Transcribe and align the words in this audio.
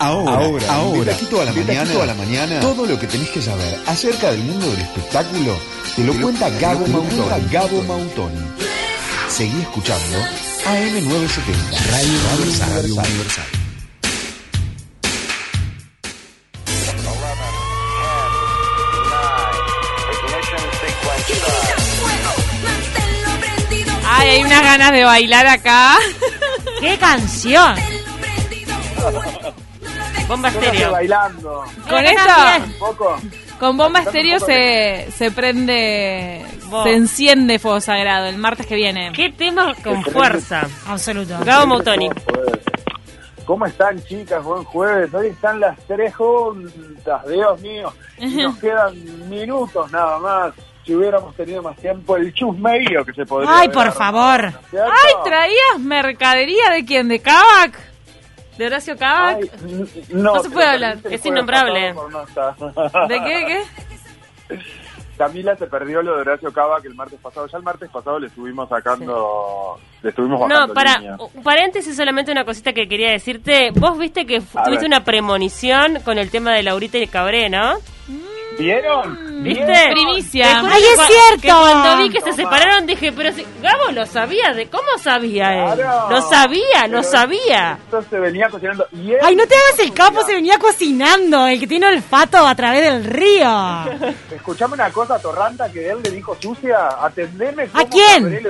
Ahora, 0.00 0.44
ahora, 0.44 0.74
ahora, 0.74 1.12
aquí 1.12 1.26
toda 1.26 1.44
la 1.44 1.52
mañana, 1.52 1.92
toda 1.92 2.06
la 2.06 2.14
mañana, 2.14 2.60
todo 2.60 2.86
lo 2.86 2.96
que 3.00 3.08
tenés 3.08 3.30
que 3.30 3.42
saber 3.42 3.80
acerca 3.86 4.30
del 4.30 4.44
mundo 4.44 4.70
del 4.70 4.80
espectáculo 4.80 5.58
te 5.96 6.04
lo 6.04 6.14
cuenta 6.20 6.48
Gabo 6.50 6.86
Mautoni. 6.86 7.48
Gabo 7.50 7.82
Mautoni. 7.82 8.40
Seguí 9.28 9.60
escuchando 9.60 10.18
AM970, 10.66 11.86
Radio 11.90 12.12
Radio 12.70 12.94
Universal. 12.94 13.44
Ay, 24.06 24.28
hay 24.28 24.44
unas 24.44 24.62
ganas 24.62 24.92
de 24.92 25.04
bailar 25.04 25.46
acá. 25.48 25.96
¡Qué 26.80 26.96
canción! 26.98 27.74
Bomba 30.28 30.48
estéreo. 30.48 30.92
bailando. 30.92 31.64
Con. 31.88 32.04
Un 32.04 32.72
poco. 32.78 33.16
con 33.58 33.76
bomba 33.78 34.00
estéreo 34.00 34.38
se, 34.38 35.08
se 35.10 35.30
prende, 35.30 36.44
se 36.82 36.94
enciende 36.94 37.58
Fuego 37.58 37.80
Sagrado 37.80 38.26
el 38.26 38.36
martes 38.36 38.66
que 38.66 38.74
viene. 38.76 39.10
¿Qué 39.14 39.30
tema 39.30 39.74
con 39.82 40.04
fuerza? 40.04 40.68
Absoluto. 40.86 41.34
Gabo. 41.44 41.78
Jueves. 41.82 42.10
¿Cómo 43.46 43.64
están, 43.64 43.98
chicas? 44.04 44.44
Buen 44.44 44.62
jueves. 44.64 45.12
Hoy 45.14 45.28
están 45.28 45.58
las 45.60 45.78
tres 45.86 46.14
juntas, 46.14 47.26
Dios 47.26 47.60
mío. 47.62 47.90
Y 48.18 48.26
nos 48.42 48.58
quedan 48.60 49.28
minutos 49.30 49.90
nada 49.90 50.18
más. 50.18 50.52
Si 50.84 50.94
hubiéramos 50.94 51.34
tenido 51.34 51.62
más 51.62 51.76
tiempo, 51.76 52.16
el 52.16 52.32
chusmeío 52.34 53.04
que 53.04 53.12
se 53.14 53.24
podría 53.24 53.50
Ay, 53.50 53.64
haber 53.66 53.72
por 53.72 53.86
armado, 53.88 53.98
favor. 53.98 54.44
Ay, 54.72 55.12
¿traías 55.24 55.78
mercadería 55.80 56.70
de 56.70 56.84
quién? 56.84 57.08
¿De 57.08 57.20
Kavak? 57.20 57.87
¿De 58.58 58.66
Horacio? 58.66 58.96
Ay, 59.00 59.48
n- 59.66 59.86
no, 60.10 60.34
No 60.34 60.42
se 60.42 60.50
puede 60.50 60.66
hablar. 60.66 60.98
Es 61.10 61.24
innombrable. 61.24 61.94
¿De 63.08 63.20
qué? 63.20 63.62
¿Qué? 64.48 64.58
Camila 65.18 65.56
se 65.56 65.66
perdió 65.66 66.00
lo 66.00 66.14
de 66.14 66.20
Horacio 66.20 66.52
Cava 66.52 66.80
que 66.80 66.86
el 66.86 66.94
martes 66.94 67.18
pasado. 67.20 67.46
Ya 67.48 67.58
el 67.58 67.64
martes 67.64 67.90
pasado 67.90 68.20
le 68.20 68.28
estuvimos 68.28 68.68
sacando. 68.68 69.78
Le 70.02 70.10
estuvimos 70.10 70.38
bajando 70.40 70.68
No, 70.68 70.74
para, 70.74 70.96
línea. 70.98 71.16
un 71.34 71.42
paréntesis 71.42 71.96
solamente 71.96 72.30
una 72.30 72.44
cosita 72.44 72.72
que 72.72 72.86
quería 72.88 73.10
decirte. 73.10 73.70
Vos 73.72 73.98
viste 73.98 74.26
que 74.26 74.40
tuviste 74.64 74.86
una 74.86 75.02
premonición 75.04 75.98
con 76.04 76.18
el 76.18 76.30
tema 76.30 76.52
de 76.52 76.62
Laurita 76.62 76.98
y 76.98 77.08
Cabré, 77.08 77.50
¿no? 77.50 77.74
¿Vieron? 78.60 79.27
¿Viste? 79.42 79.64
¿Vieron? 79.64 79.92
Primicia. 79.92 80.60
¡Ay, 80.60 80.82
es 80.82 81.00
cierto! 81.06 81.40
Que 81.42 81.48
cuando 81.48 81.96
vi 82.02 82.10
que 82.10 82.20
se 82.20 82.32
separaron 82.32 82.86
dije, 82.86 83.12
pero 83.12 83.32
si 83.32 83.46
Gabo 83.62 83.90
lo 83.92 84.06
sabía, 84.06 84.52
¿de 84.54 84.68
cómo 84.68 84.88
sabía 85.02 85.52
él? 85.72 85.74
Claro. 85.80 86.10
Lo 86.10 86.20
sabía, 86.22 86.86
lo 86.88 87.02
sabía. 87.02 87.78
Esto 87.84 88.02
se 88.10 88.18
venía 88.18 88.48
cocinando. 88.48 88.86
Y 88.92 89.12
él- 89.12 89.18
Ay, 89.22 89.36
no 89.36 89.46
te 89.46 89.54
hagas 89.54 89.78
el 89.80 89.92
capo, 89.92 90.22
se 90.24 90.34
venía 90.34 90.58
cocinando, 90.58 91.46
el 91.46 91.58
que 91.60 91.66
tiene 91.66 91.86
olfato 91.88 92.46
a 92.46 92.54
través 92.54 92.82
del 92.82 93.04
río. 93.04 93.84
Escuchame 94.34 94.74
una 94.74 94.90
cosa, 94.90 95.18
Torranta, 95.20 95.70
que 95.72 95.88
él 95.90 95.98
le 96.02 96.10
dijo 96.10 96.36
sucia. 96.40 96.88
Atendeme. 97.00 97.68
cómo 97.68 97.88
quién? 97.88 98.40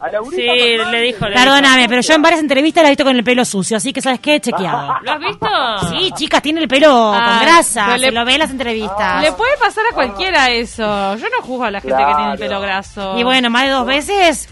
A 0.00 0.08
Laurita 0.12 0.36
Sí, 0.42 0.48
Fernández. 0.48 0.92
le 0.92 1.00
dijo, 1.02 1.26
le 1.28 1.34
Perdóname, 1.34 1.88
pero 1.88 2.00
yo 2.02 2.14
en 2.14 2.22
varias 2.22 2.40
entrevistas 2.40 2.82
la 2.82 2.88
he 2.88 2.92
visto 2.92 3.04
con 3.04 3.16
el 3.16 3.24
pelo 3.24 3.44
sucio, 3.44 3.76
así 3.76 3.92
que 3.92 4.00
¿sabes 4.00 4.20
qué? 4.20 4.40
Chequeado. 4.40 4.94
¿Lo 5.02 5.12
has 5.12 5.18
visto? 5.18 5.48
Sí, 5.90 6.12
chicas, 6.14 6.40
tiene 6.40 6.60
el 6.60 6.68
pelo 6.68 6.88
con 7.12 7.40
grasa, 7.40 7.84
pero 7.86 7.98
se 7.98 8.06
le- 8.06 8.12
lo 8.12 8.24
ve 8.24 8.34
en 8.34 8.38
las 8.38 8.50
entrevistas. 8.50 9.22
Le 9.22 9.32
puede 9.32 9.56
pasar 9.58 9.84
a 9.90 9.94
cualquiera 9.94 10.50
eso. 10.50 11.16
Yo 11.16 11.26
no 11.36 11.42
juzgo 11.44 11.64
a 11.64 11.70
la 11.72 11.80
gente 11.80 11.96
que 11.96 12.14
tiene 12.14 12.32
el 12.32 12.38
pelo 12.38 12.60
graso. 12.60 13.18
Y 13.18 13.24
bueno, 13.24 13.50
más 13.50 13.64
de 13.64 13.70
dos 13.70 13.86
veces 13.86 14.48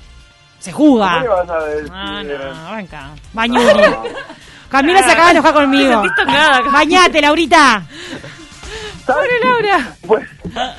se 0.58 0.70
¿Qué 0.70 0.74
juga. 0.76 1.22
vas 1.22 1.48
a 1.50 1.64
decir? 1.66 1.92
Ah, 1.94 2.22
no, 2.24 2.76
venga. 2.76 3.10
Bañuri. 3.32 3.84
Camila 4.68 5.00
se 5.04 5.12
acaba 5.12 5.26
de 5.26 5.32
enojar 5.32 5.54
conmigo. 5.54 6.02
Tocada. 6.16 6.60
Bañate, 6.72 7.20
Laurita. 7.20 7.84
Pobre 9.06 9.38
Laura. 9.42 9.94
Bueno, 10.04 10.26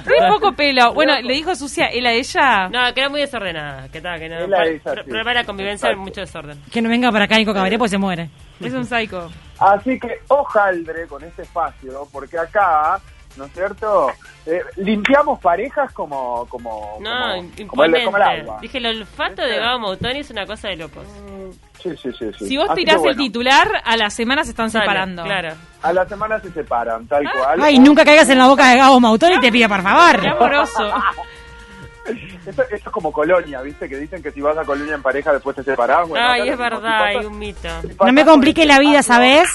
Tiene 0.06 0.28
poco 0.30 0.54
pelo. 0.54 0.94
Bueno, 0.94 1.14
le 1.22 1.34
dijo 1.34 1.56
sucia 1.56 1.86
él 1.88 2.06
a 2.06 2.12
ella. 2.12 2.68
No, 2.70 2.94
que 2.94 3.00
era 3.00 3.10
muy 3.10 3.22
desordenada. 3.22 3.88
Que 3.90 4.02
tal, 4.02 4.20
que 4.20 4.28
no. 4.30 4.40
Él 4.40 4.50
la 4.50 4.58
para, 4.58 4.70
es 4.70 4.88
así. 4.88 5.10
para 5.12 5.34
la 5.34 5.44
convivencia 5.46 5.88
Exacto. 5.90 6.04
mucho 6.04 6.22
desorden. 6.22 6.62
Que 6.72 6.82
no 6.82 6.90
venga 6.90 7.12
para 7.12 7.26
acá 7.26 7.38
Nico 7.38 7.54
Cabré, 7.54 7.78
pues 7.78 7.92
se 7.92 7.98
muere. 7.98 8.30
Es 8.60 8.74
un 8.74 8.86
psycho. 8.86 9.30
Así 9.60 10.00
que 10.00 10.20
ojaldre 10.30 11.06
con 11.08 11.24
este 11.24 11.44
espacio, 11.44 12.08
porque 12.12 12.38
acá, 12.40 13.00
¿no 13.38 13.46
es 13.46 13.54
cierto? 13.54 14.12
Eh, 14.48 14.62
limpiamos 14.78 15.40
parejas 15.40 15.92
como 15.94 16.48
como 16.50 16.98
No, 17.00 17.10
como, 17.10 17.36
imponente. 17.58 17.66
como 17.68 17.84
el, 17.86 18.04
como 18.06 18.18
el 18.18 18.24
agua. 18.24 18.58
Dije, 18.62 18.78
el 18.80 18.86
olfato 18.88 19.44
de 19.44 19.58
Gabo 19.60 19.80
Mautoni 19.80 20.20
es 20.20 20.30
una 20.32 20.46
cosa 20.48 20.70
de 20.70 20.78
locos. 20.78 21.06
Sí, 21.82 21.92
sí, 22.02 22.10
sí, 22.18 22.32
sí. 22.38 22.48
Si 22.48 22.58
vos 22.58 22.70
Así 22.70 22.80
tirás 22.80 22.98
bueno, 22.98 23.12
el 23.12 23.18
titular, 23.18 23.68
a 23.84 23.98
la 23.98 24.10
semana 24.10 24.44
se 24.44 24.52
están 24.52 24.70
separando. 24.70 25.24
Claro. 25.24 25.54
A 25.82 25.94
la 25.94 26.08
semana 26.08 26.40
se 26.40 26.52
separan, 26.52 27.08
tal 27.08 27.24
cual. 27.32 27.60
Ay, 27.62 27.80
nunca 27.80 28.04
caigas 28.04 28.30
en 28.30 28.40
la 28.40 28.48
boca 28.48 28.70
de 28.70 28.78
Gabo 28.78 29.00
Mautón 29.00 29.34
y 29.34 29.40
te 29.40 29.52
pido 29.52 29.70
por 29.70 29.82
favor. 29.82 30.22
Qué 30.22 30.28
amoroso. 30.28 30.92
Esto, 32.46 32.62
esto 32.64 32.76
es 32.76 32.94
como 32.94 33.12
Colonia, 33.12 33.62
¿viste? 33.62 33.90
Que 33.90 33.98
dicen 33.98 34.24
que 34.24 34.32
si 34.32 34.40
vas 34.40 34.58
a 34.58 34.64
Colonia 34.64 34.96
en 34.96 35.02
pareja 35.02 35.34
después 35.34 35.56
te 35.58 35.64
separás. 35.64 36.08
Bueno, 36.08 36.26
Ay, 36.26 36.48
es 36.48 36.58
verdad, 36.58 37.00
Si 37.12 37.18
hay 37.18 37.26
un 37.26 37.38
mito. 37.38 37.68
si 37.82 37.90
No 38.00 38.14
me 38.14 38.24
complique 38.24 38.66
la 38.66 38.80
vida, 38.80 39.04
¿sabes? 39.04 39.50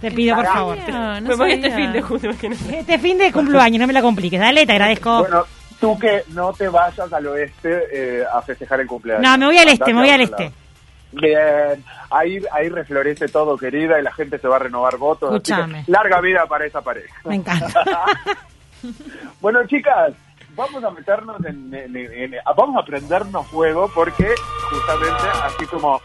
Te 0.00 0.10
pido 0.10 0.34
por 0.34 0.46
favor. 0.46 0.78
No, 0.88 1.20
no 1.20 1.28
Me 1.28 1.34
voy 1.36 1.52
este 1.52 1.70
fin 1.70 1.92
de 1.92 2.02
junio, 2.02 2.30
imagínate. 2.30 2.78
Este 2.80 2.98
fin 2.98 3.18
de 3.18 3.30
cumpleaños, 3.30 3.80
no 3.80 3.86
me 3.86 3.92
la 3.92 4.02
compliques. 4.02 4.40
Dale, 4.40 4.66
te 4.66 4.72
agradezco. 4.72 5.20
Bueno, 5.20 5.44
tú 5.80 5.96
que 5.96 6.24
no 6.30 6.52
te 6.52 6.68
vayas 6.68 7.12
al 7.12 7.26
oeste 7.28 7.84
eh, 7.92 8.24
a 8.32 8.42
festejar 8.42 8.80
el 8.80 8.88
cumpleaños. 8.88 9.22
No, 9.22 9.38
me 9.38 9.46
voy 9.46 9.58
al 9.58 9.68
este, 9.68 9.84
Andate 9.84 9.94
me 9.94 10.00
voy 10.00 10.10
al 10.10 10.20
este. 10.22 10.52
Bien, 11.12 11.84
ahí, 12.10 12.40
ahí 12.52 12.68
reflorece 12.68 13.28
todo, 13.28 13.56
querida, 13.58 13.98
y 13.98 14.02
la 14.02 14.12
gente 14.12 14.38
se 14.38 14.48
va 14.48 14.56
a 14.56 14.60
renovar 14.60 14.96
votos. 14.96 15.30
así 15.30 15.42
que 15.42 15.52
Escúchame. 15.52 15.84
larga 15.86 16.20
vida 16.20 16.46
para 16.46 16.64
esa 16.66 16.80
pareja. 16.80 17.14
Me 17.24 17.36
encanta. 17.36 17.82
Bueno, 19.40 19.64
chicas, 19.66 20.12
vamos 20.56 20.82
a 20.82 20.90
meternos 20.90 21.36
en, 21.44 21.72
en- 21.72 21.96
en- 21.96 22.34
en- 22.34 22.40
Vamos 22.56 22.82
a 22.82 22.84
prendernos 22.84 23.46
fuego 23.46 23.88
porque 23.94 24.26
justamente 24.70 25.22
así 25.44 25.66
como 25.66 26.00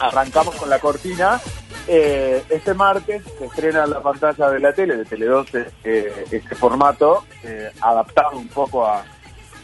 arrancamos 0.00 0.54
con 0.56 0.68
la 0.70 0.78
cortina, 0.80 1.40
eh, 1.86 2.42
este 2.48 2.74
martes 2.74 3.22
se 3.38 3.44
estrena 3.46 3.84
en 3.84 3.90
la 3.90 4.00
pantalla 4.00 4.50
de 4.50 4.58
la 4.60 4.72
tele, 4.72 4.96
de 4.96 5.04
Tele12, 5.06 5.66
eh, 5.84 6.24
este 6.30 6.54
formato 6.54 7.24
eh, 7.44 7.70
adaptado 7.80 8.36
un 8.38 8.48
poco 8.48 8.86
a, 8.86 9.04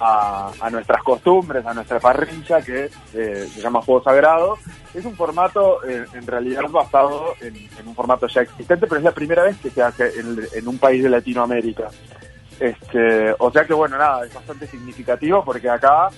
a, 0.01 0.51
a 0.61 0.71
nuestras 0.71 1.03
costumbres, 1.03 1.65
a 1.65 1.75
nuestra 1.75 2.01
parrilla, 2.01 2.63
que 2.63 2.91
eh, 3.15 3.49
se 3.53 3.61
llama 3.61 3.83
Juego 3.83 4.03
Sagrado. 4.03 4.59
Es 4.95 5.05
un 5.05 5.15
formato 5.15 5.85
eh, 5.85 6.05
en 6.15 6.27
realidad 6.27 6.63
basado 6.71 7.35
en, 7.41 7.55
en 7.57 7.89
un 7.89 7.95
formato 7.95 8.27
ya 8.27 8.43
existente, 8.43 8.87
pero 8.87 8.99
es 8.99 9.05
la 9.05 9.13
primera 9.13 9.45
vez 9.45 9.57
que 9.59 9.71
se 9.71 9.83
hace 9.83 10.19
en, 10.19 10.41
en 10.53 10.69
un 10.69 10.79
país 10.79 11.03
de 11.03 11.11
Latinoamérica. 11.11 11.89
Este, 12.59 13.35
o 13.39 13.51
sea 13.51 13.65
que 13.65 13.73
bueno, 13.73 13.97
nada, 13.97 14.25
es 14.27 14.35
bastante 14.35 14.67
significativo 14.67 15.45
porque 15.45 15.71
acá 15.71 16.09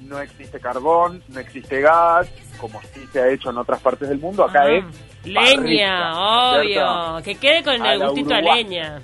no 0.00 0.20
existe 0.20 0.58
carbón, 0.58 1.22
no 1.28 1.40
existe 1.40 1.80
gas, 1.80 2.28
como 2.60 2.80
sí 2.92 3.06
se 3.12 3.20
ha 3.20 3.28
hecho 3.28 3.50
en 3.50 3.58
otras 3.58 3.80
partes 3.80 4.08
del 4.08 4.18
mundo, 4.18 4.44
acá 4.44 4.68
es 4.68 4.84
Leña, 5.24 5.56
parrilla, 5.56 6.12
obvio. 6.16 7.22
Que 7.22 7.36
quede 7.36 7.62
con 7.62 7.80
A 7.80 7.92
el 7.92 8.04
gustito 8.04 8.34
a 8.34 8.40
leña. 8.40 9.00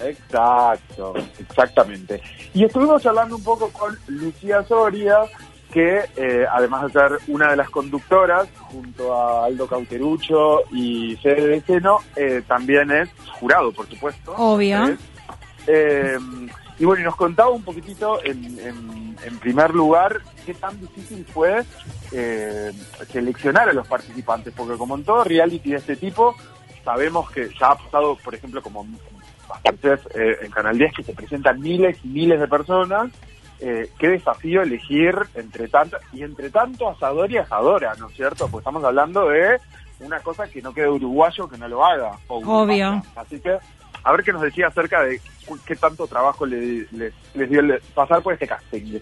Exacto, 0.00 1.14
exactamente. 1.38 2.20
Y 2.54 2.64
estuvimos 2.64 3.04
hablando 3.06 3.36
un 3.36 3.42
poco 3.44 3.68
con 3.70 3.96
Lucía 4.06 4.62
Soria, 4.64 5.18
que 5.72 6.04
eh, 6.16 6.46
además 6.50 6.84
de 6.84 6.92
ser 6.92 7.18
una 7.28 7.50
de 7.50 7.56
las 7.56 7.68
conductoras, 7.70 8.48
junto 8.70 9.14
a 9.14 9.44
Aldo 9.46 9.66
Cauterucho 9.66 10.60
y 10.72 11.16
Fede 11.16 11.46
de 11.48 11.60
Seno, 11.62 11.98
eh, 12.16 12.42
también 12.46 12.90
es 12.90 13.08
jurado, 13.38 13.72
por 13.72 13.86
supuesto. 13.88 14.34
Obvio. 14.36 14.96
Eh, 15.66 16.16
y 16.78 16.84
bueno, 16.84 17.02
y 17.02 17.04
nos 17.04 17.16
contaba 17.16 17.50
un 17.50 17.62
poquitito, 17.64 18.22
en, 18.24 18.58
en- 18.60 18.98
en 19.24 19.38
primer 19.40 19.74
lugar, 19.74 20.20
qué 20.46 20.54
tan 20.54 20.80
difícil 20.80 21.26
fue 21.26 21.64
eh, 22.12 22.70
seleccionar 23.10 23.68
a 23.68 23.72
los 23.72 23.86
participantes, 23.88 24.54
porque 24.56 24.78
como 24.78 24.94
en 24.94 25.02
todo 25.04 25.24
reality 25.24 25.70
de 25.72 25.76
este 25.78 25.96
tipo, 25.96 26.36
sabemos 26.88 27.30
que 27.30 27.50
ya 27.60 27.72
ha 27.72 27.74
pasado, 27.76 28.16
por 28.24 28.34
ejemplo, 28.34 28.62
como 28.62 28.86
bastantes 29.46 30.00
eh, 30.14 30.38
en 30.40 30.50
Canal 30.50 30.78
10, 30.78 30.94
que 30.94 31.02
se 31.02 31.12
presentan 31.12 31.60
miles 31.60 31.98
y 32.02 32.08
miles 32.08 32.40
de 32.40 32.48
personas, 32.48 33.10
eh, 33.60 33.90
qué 33.98 34.08
desafío 34.08 34.62
elegir 34.62 35.14
entre 35.34 35.68
tanto, 35.68 35.98
y 36.14 36.22
entre 36.22 36.48
tanto 36.48 36.88
asador 36.88 37.30
y 37.30 37.36
asadora, 37.36 37.94
¿no 37.98 38.08
es 38.08 38.14
cierto? 38.16 38.48
Pues 38.48 38.62
estamos 38.62 38.82
hablando 38.84 39.28
de 39.28 39.58
una 40.00 40.18
cosa 40.20 40.48
que 40.48 40.62
no 40.62 40.72
quede 40.72 40.88
uruguayo 40.88 41.46
que 41.46 41.58
no 41.58 41.68
lo 41.68 41.84
haga. 41.84 42.12
o 42.28 42.36
Obvio. 42.38 42.48
uruguaya. 42.62 43.02
Así 43.16 43.38
que, 43.38 43.58
a 44.04 44.12
ver 44.12 44.24
qué 44.24 44.32
nos 44.32 44.40
decía 44.42 44.68
acerca 44.68 45.02
de 45.02 45.20
qué 45.66 45.76
tanto 45.76 46.06
trabajo 46.06 46.46
le- 46.46 46.86
les, 46.92 47.12
les 47.34 47.50
dio 47.50 47.60
el- 47.60 47.82
pasar 47.94 48.22
por 48.22 48.32
este 48.32 48.46
casting. 48.48 48.98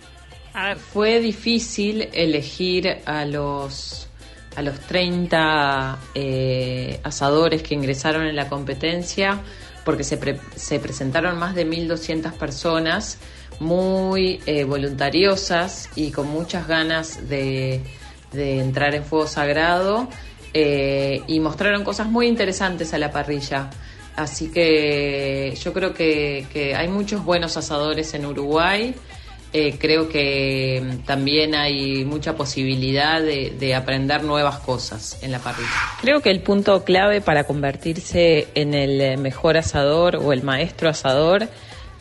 A 0.54 0.68
ver, 0.68 0.76
Fue 0.78 1.20
difícil 1.20 2.08
elegir 2.12 2.98
a 3.06 3.24
los 3.26 4.05
a 4.56 4.62
los 4.62 4.78
30 4.80 5.98
eh, 6.14 7.00
asadores 7.04 7.62
que 7.62 7.74
ingresaron 7.74 8.26
en 8.26 8.34
la 8.36 8.48
competencia 8.48 9.40
porque 9.84 10.02
se, 10.02 10.16
pre- 10.16 10.40
se 10.56 10.80
presentaron 10.80 11.38
más 11.38 11.54
de 11.54 11.64
1.200 11.66 12.32
personas 12.32 13.18
muy 13.60 14.40
eh, 14.46 14.64
voluntariosas 14.64 15.88
y 15.94 16.10
con 16.10 16.28
muchas 16.28 16.66
ganas 16.66 17.28
de, 17.28 17.82
entrar 18.32 18.94
en 18.94 19.04
fuego 19.04 19.26
sagrado. 19.26 20.08
eh, 20.52 21.22
y 21.26 21.38
mostraron 21.40 21.84
cosas 21.84 22.08
muy 22.08 22.26
interesantes 22.26 22.92
a 22.94 22.98
la 22.98 23.10
parrilla. 23.12 23.70
Así 24.16 24.50
que 24.50 25.54
yo 25.62 25.72
creo 25.74 25.92
que, 25.92 26.46
que 26.52 26.74
hay 26.74 26.88
muchos 26.88 27.22
buenos 27.24 27.56
asadores 27.58 28.14
en 28.14 28.24
Uruguay. 28.26 28.94
Eh, 29.58 29.78
creo 29.78 30.06
que 30.10 30.98
también 31.06 31.54
hay 31.54 32.04
mucha 32.04 32.36
posibilidad 32.36 33.22
de, 33.22 33.54
de 33.58 33.74
aprender 33.74 34.22
nuevas 34.22 34.58
cosas 34.58 35.18
en 35.22 35.32
la 35.32 35.38
parrilla. 35.38 35.70
Creo 36.02 36.20
que 36.20 36.28
el 36.28 36.42
punto 36.42 36.84
clave 36.84 37.22
para 37.22 37.44
convertirse 37.44 38.48
en 38.54 38.74
el 38.74 39.00
eh, 39.00 39.16
mejor 39.16 39.56
asador 39.56 40.16
o 40.16 40.34
el 40.34 40.42
maestro 40.42 40.90
asador 40.90 41.48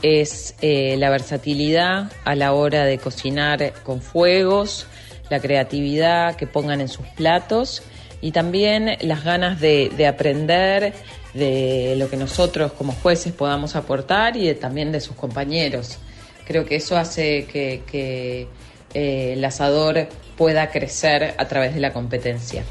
es 0.02 0.56
eh, 0.60 0.98
la 0.98 1.10
versatilidad 1.10 2.12
a 2.26 2.36
la 2.36 2.52
hora 2.52 2.84
de 2.84 2.98
cocinar 2.98 3.72
con 3.84 4.02
fuegos, 4.02 4.86
la 5.30 5.40
creatividad 5.40 6.36
que 6.36 6.48
pongan 6.48 6.82
en 6.82 6.90
sus 6.90 7.08
platos 7.08 7.84
y 8.20 8.34
también 8.34 8.98
las 9.00 9.24
ganas 9.24 9.62
de, 9.62 9.94
de 9.96 10.08
aprender 10.08 10.94
de 11.34 11.96
lo 11.96 12.10
que 12.10 12.18
nosotros 12.18 12.74
como 12.74 12.92
jueces 12.92 13.32
podamos 13.32 13.78
aportar 13.78 14.36
y 14.36 14.54
también 14.56 14.92
de 14.92 15.00
sus 15.00 15.16
compañeros. 15.16 16.00
Creo 16.46 16.66
que 16.66 16.76
eso 16.76 16.96
hace 16.98 17.46
que, 17.46 17.82
que, 17.90 18.48
eh, 18.94 19.34
el 19.34 19.44
asador 19.44 20.08
pueda 20.38 20.70
crecer 20.70 21.34
a 21.38 21.46
través 21.48 21.74
de 21.74 21.80
la 21.82 21.92
competencia. 21.92 22.64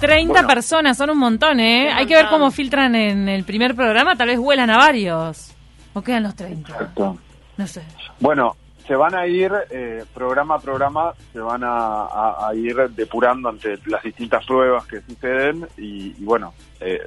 30 0.00 0.32
Bueno. 0.32 0.48
personas, 0.48 0.96
son 0.96 1.10
un 1.10 1.18
montón, 1.18 1.60
¿eh? 1.60 1.88
Un 1.90 1.96
Hay 1.98 2.06
que 2.06 2.14
ver 2.14 2.26
cómo 2.28 2.50
filtran 2.50 2.94
en 2.94 3.28
el 3.28 3.44
primer 3.44 3.74
programa, 3.74 4.16
tal 4.16 4.28
vez 4.28 4.38
vuelan 4.38 4.68
a 4.70 4.76
varios. 4.76 5.50
¿O 5.94 6.02
quedan 6.02 6.24
los 6.24 6.34
30? 6.34 6.70
Exacto. 6.72 7.18
No 7.56 7.66
sé. 7.66 7.82
Bueno, 8.20 8.56
se 8.86 8.94
van 8.96 9.14
a 9.14 9.26
ir 9.26 9.50
eh, 9.70 10.04
programa 10.12 10.56
a 10.56 10.58
programa, 10.58 11.12
se 11.32 11.38
van 11.40 11.64
a, 11.64 12.04
a- 12.04 12.48
a 12.48 12.54
ir 12.54 12.76
depurando 12.90 13.48
ante 13.48 13.78
las 13.86 14.02
distintas 14.02 14.44
pruebas 14.46 14.86
que 14.86 15.00
suceden 15.02 15.66
y, 15.78 16.14
y 16.20 16.24
bueno, 16.24 16.52
eh, 16.80 17.00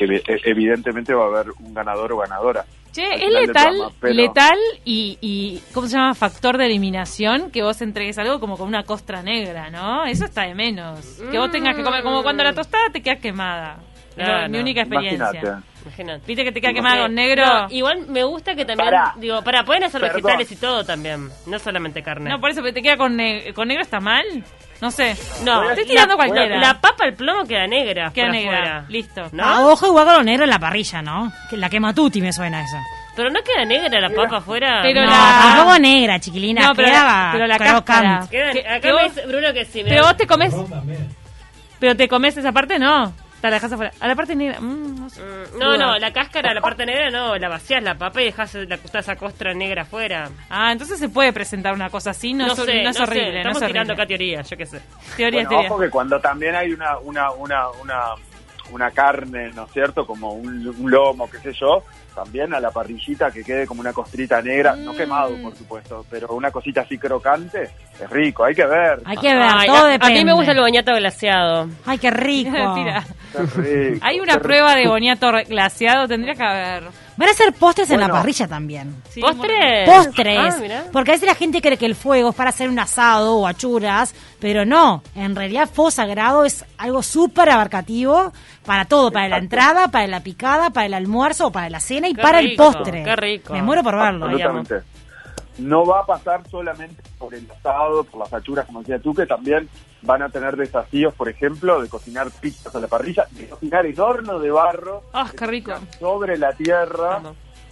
e- 0.00 0.22
evidentemente 0.44 1.12
va 1.14 1.24
a 1.24 1.28
haber 1.28 1.52
un 1.60 1.74
ganador 1.74 2.12
o 2.12 2.18
ganadora. 2.18 2.64
Che, 2.92 3.02
es 3.14 3.32
letal, 3.32 3.52
programa, 3.68 3.94
pero- 4.00 4.14
letal 4.14 4.58
y, 4.84 5.16
y, 5.20 5.62
¿cómo 5.72 5.86
se 5.86 5.96
llama? 5.96 6.14
Factor 6.14 6.58
de 6.58 6.66
eliminación, 6.66 7.50
que 7.52 7.62
vos 7.62 7.80
entregues 7.82 8.18
algo 8.18 8.40
como 8.40 8.56
con 8.56 8.66
una 8.66 8.82
costra 8.82 9.22
negra, 9.22 9.70
¿no? 9.70 10.04
Eso 10.06 10.24
está 10.24 10.42
de 10.42 10.54
menos. 10.56 11.20
Que 11.30 11.38
vos 11.38 11.50
tengas 11.52 11.76
que 11.76 11.84
comer, 11.84 12.02
como 12.02 12.22
cuando 12.24 12.42
la 12.42 12.52
tostada 12.52 12.88
te 12.92 13.00
queda 13.00 13.16
quemada. 13.16 13.78
Es 14.16 14.50
mi 14.50 14.58
única 14.58 14.80
experiencia. 14.80 15.30
Imagínate. 15.30 15.69
Imagínate. 15.82 16.22
¿Viste 16.26 16.44
que 16.44 16.52
te 16.52 16.60
queda 16.60 16.72
quemada 16.72 17.02
con 17.02 17.14
negro? 17.14 17.44
No, 17.46 17.66
igual 17.70 18.06
me 18.08 18.22
gusta 18.24 18.54
que 18.54 18.64
también, 18.64 18.90
digo, 19.16 19.42
para, 19.42 19.64
pueden 19.64 19.84
hacer 19.84 20.00
Perdón. 20.00 20.22
vegetales 20.22 20.52
y 20.52 20.56
todo 20.56 20.84
también, 20.84 21.30
no 21.46 21.58
solamente 21.58 22.02
carne. 22.02 22.28
No, 22.30 22.40
por 22.40 22.50
eso, 22.50 22.60
pero 22.60 22.74
te 22.74 22.82
queda 22.82 22.96
con, 22.96 23.16
ne- 23.16 23.52
con 23.54 23.68
negro, 23.68 23.82
¿está 23.82 23.98
mal? 24.00 24.24
No 24.80 24.90
sé. 24.90 25.14
No, 25.44 25.68
estoy 25.70 25.84
tirando 25.86 26.14
la, 26.14 26.16
cualquiera. 26.16 26.58
La 26.58 26.80
papa 26.80 27.04
al 27.04 27.14
plomo 27.14 27.44
queda 27.46 27.66
negra. 27.66 28.10
Queda 28.14 28.28
negra. 28.30 28.58
afuera. 28.58 28.84
Listo. 28.88 29.28
¿No? 29.32 29.68
Ojo 29.72 29.86
igual 29.86 30.06
con 30.06 30.14
lo 30.14 30.22
negro 30.22 30.44
en 30.44 30.50
la 30.50 30.58
parrilla, 30.58 31.02
¿no? 31.02 31.30
Que 31.50 31.56
la 31.58 31.68
quema 31.68 31.92
tuti 31.94 32.20
me 32.22 32.32
suena 32.32 32.62
eso. 32.62 32.76
Pero 33.14 33.28
no 33.30 33.40
queda 33.42 33.64
negra 33.66 34.00
la 34.00 34.08
papa 34.08 34.38
afuera. 34.38 34.80
Pero 34.82 35.02
no, 35.02 35.10
la- 35.10 35.40
tampoco 35.54 35.78
negra, 35.78 36.18
chiquilina. 36.18 36.68
No, 36.68 36.74
pero 36.74 36.88
la- 36.88 36.94
quedaba 36.94 37.30
pero 37.32 37.46
la 37.46 37.58
cáscara. 37.58 38.26
Queda- 38.30 38.52
Que- 38.52 38.68
acá 38.68 38.88
me 38.88 38.92
vos- 38.92 39.02
dice 39.14 39.26
Bruno 39.26 39.52
que 39.52 39.64
sí. 39.66 39.82
Pero 39.86 40.02
vos 40.04 40.16
te 40.16 40.26
comes... 40.26 40.54
Pero 41.78 41.96
te 41.96 42.08
comes 42.08 42.36
esa 42.36 42.52
parte, 42.52 42.78
no. 42.78 43.12
Te 43.40 43.46
la 43.48 43.54
dejas 43.54 43.72
afuera. 43.72 43.92
A 44.00 44.06
la 44.08 44.14
parte 44.14 44.36
negra... 44.36 44.60
mm, 44.60 45.00
no 45.00 45.08
sé. 45.08 45.22
Mm, 45.22 45.58
No, 45.58 45.76
no, 45.76 45.98
la 45.98 46.12
cáscara, 46.12 46.52
la 46.52 46.60
parte 46.60 46.84
negra 46.84 47.10
no, 47.10 47.36
la 47.36 47.48
vacías 47.48 47.82
la 47.82 47.94
papa 47.96 48.20
y 48.20 48.26
dejas 48.26 48.54
la, 48.54 48.78
esa 48.94 49.16
costra 49.16 49.54
negra 49.54 49.82
afuera. 49.82 50.28
Ah, 50.50 50.72
entonces 50.72 50.98
se 50.98 51.08
puede 51.08 51.32
presentar 51.32 51.72
una 51.72 51.88
cosa 51.90 52.10
así, 52.10 52.34
no, 52.34 52.46
No, 52.46 52.52
es, 52.52 52.58
sé, 52.58 52.82
no 52.82 52.90
es 52.90 52.98
no 52.98 53.04
horrible. 53.04 53.24
sé, 53.26 53.32
no 53.32 53.38
estamos 53.38 53.62
es 53.62 53.66
tirando 53.68 53.92
horrible. 53.94 54.02
acá 54.02 54.08
teorías, 54.08 54.50
yo 54.50 54.56
qué 54.56 54.66
sé. 54.66 54.80
Teoría, 55.16 55.40
Bueno, 55.40 55.48
teoría. 55.50 55.70
ojo 55.70 55.80
que 55.80 55.90
cuando 55.90 56.20
también 56.20 56.54
hay 56.54 56.72
una, 56.72 56.98
una, 56.98 57.30
una, 57.32 57.68
una, 57.82 58.04
una 58.72 58.90
carne, 58.90 59.50
¿no 59.54 59.64
es 59.64 59.72
cierto? 59.72 60.06
Como 60.06 60.32
un, 60.32 60.66
un 60.66 60.90
lomo, 60.90 61.28
qué 61.30 61.38
sé 61.38 61.52
yo, 61.52 61.82
también 62.14 62.52
a 62.54 62.60
la 62.60 62.70
parrillita 62.70 63.30
que 63.30 63.42
quede 63.44 63.66
como 63.66 63.80
una 63.80 63.92
costrita 63.92 64.40
negra, 64.42 64.74
no 64.76 64.92
Mm. 64.92 64.96
quemado, 64.96 65.30
por 65.42 65.54
supuesto, 65.56 66.04
pero 66.10 66.28
una 66.34 66.50
cosita 66.50 66.82
así 66.82 66.98
crocante, 66.98 67.62
es 68.00 68.10
rico, 68.10 68.44
hay 68.44 68.54
que 68.54 68.66
ver. 68.66 69.00
Hay 69.04 69.16
que 69.16 69.32
ver, 69.34 69.42
Ay, 69.54 69.66
todo 69.68 69.86
a, 69.86 69.88
depende. 69.90 70.14
a 70.14 70.18
mí 70.18 70.24
me 70.24 70.32
gusta 70.34 70.52
el 70.52 70.60
boñato 70.60 70.92
glaseado. 70.94 71.68
Ay, 71.86 71.98
qué 71.98 72.10
rico. 72.10 72.50
Mentira. 72.50 73.04
Es 73.32 73.54
rico, 73.56 74.04
Hay 74.06 74.20
una 74.20 74.34
qué 74.34 74.40
prueba 74.40 74.74
de 74.74 74.88
boniato 74.88 75.30
glaseado, 75.48 76.08
tendría 76.08 76.34
que 76.34 76.42
haber. 76.42 76.82
Van 77.20 77.28
a 77.28 77.32
hacer 77.32 77.52
postres 77.52 77.90
en 77.90 78.00
la 78.00 78.08
parrilla 78.08 78.48
también. 78.48 79.02
Sí, 79.10 79.20
¿Postres? 79.20 79.90
Postres. 79.90 80.38
Ah, 80.72 80.84
porque 80.90 81.10
a 81.10 81.14
veces 81.14 81.28
la 81.28 81.34
gente 81.34 81.60
cree 81.60 81.76
que 81.76 81.84
el 81.84 81.94
fuego 81.94 82.30
es 82.30 82.34
para 82.34 82.48
hacer 82.48 82.70
un 82.70 82.78
asado 82.78 83.36
o 83.36 83.46
achuras, 83.46 84.14
pero 84.40 84.64
no. 84.64 85.02
En 85.14 85.36
realidad, 85.36 85.68
fuego 85.68 85.90
sagrado 85.90 86.46
es 86.46 86.64
algo 86.78 87.02
súper 87.02 87.50
abarcativo 87.50 88.32
para 88.64 88.86
todo: 88.86 89.12
para 89.12 89.28
la 89.28 89.36
entrada, 89.36 89.88
para 89.88 90.06
la 90.06 90.20
picada, 90.20 90.70
para 90.70 90.86
el 90.86 90.94
almuerzo 90.94 91.48
o 91.48 91.52
para 91.52 91.68
la 91.68 91.78
cena 91.78 92.08
y 92.08 92.14
Qué 92.14 92.22
para 92.22 92.40
rico, 92.40 92.68
el 92.68 92.74
postre. 92.74 93.02
qué 93.04 93.16
rico. 93.16 93.52
Me 93.52 93.60
muero 93.60 93.82
por 93.82 93.96
verlo. 93.96 94.24
Absolutamente. 94.24 94.76
No 95.58 95.84
va 95.84 96.00
a 96.00 96.06
pasar 96.06 96.40
solamente 96.50 97.02
por 97.18 97.34
el 97.34 97.46
asado, 97.50 98.02
por 98.04 98.20
las 98.20 98.32
achuras, 98.32 98.64
como 98.64 98.80
decía 98.80 98.98
tú, 98.98 99.12
que 99.12 99.26
también 99.26 99.68
van 100.02 100.22
a 100.22 100.28
tener 100.28 100.56
desafíos, 100.56 101.14
por 101.14 101.28
ejemplo, 101.28 101.80
de 101.82 101.88
cocinar 101.88 102.30
pizzas 102.30 102.74
a 102.74 102.80
la 102.80 102.88
parrilla, 102.88 103.26
de 103.32 103.48
cocinar 103.48 103.86
en 103.86 104.00
horno 104.00 104.38
de 104.38 104.50
barro, 104.50 105.02
Ah, 105.12 105.30
qué 105.36 105.46
rico. 105.46 105.72
sobre 105.98 106.38
la 106.38 106.52
tierra, 106.52 107.20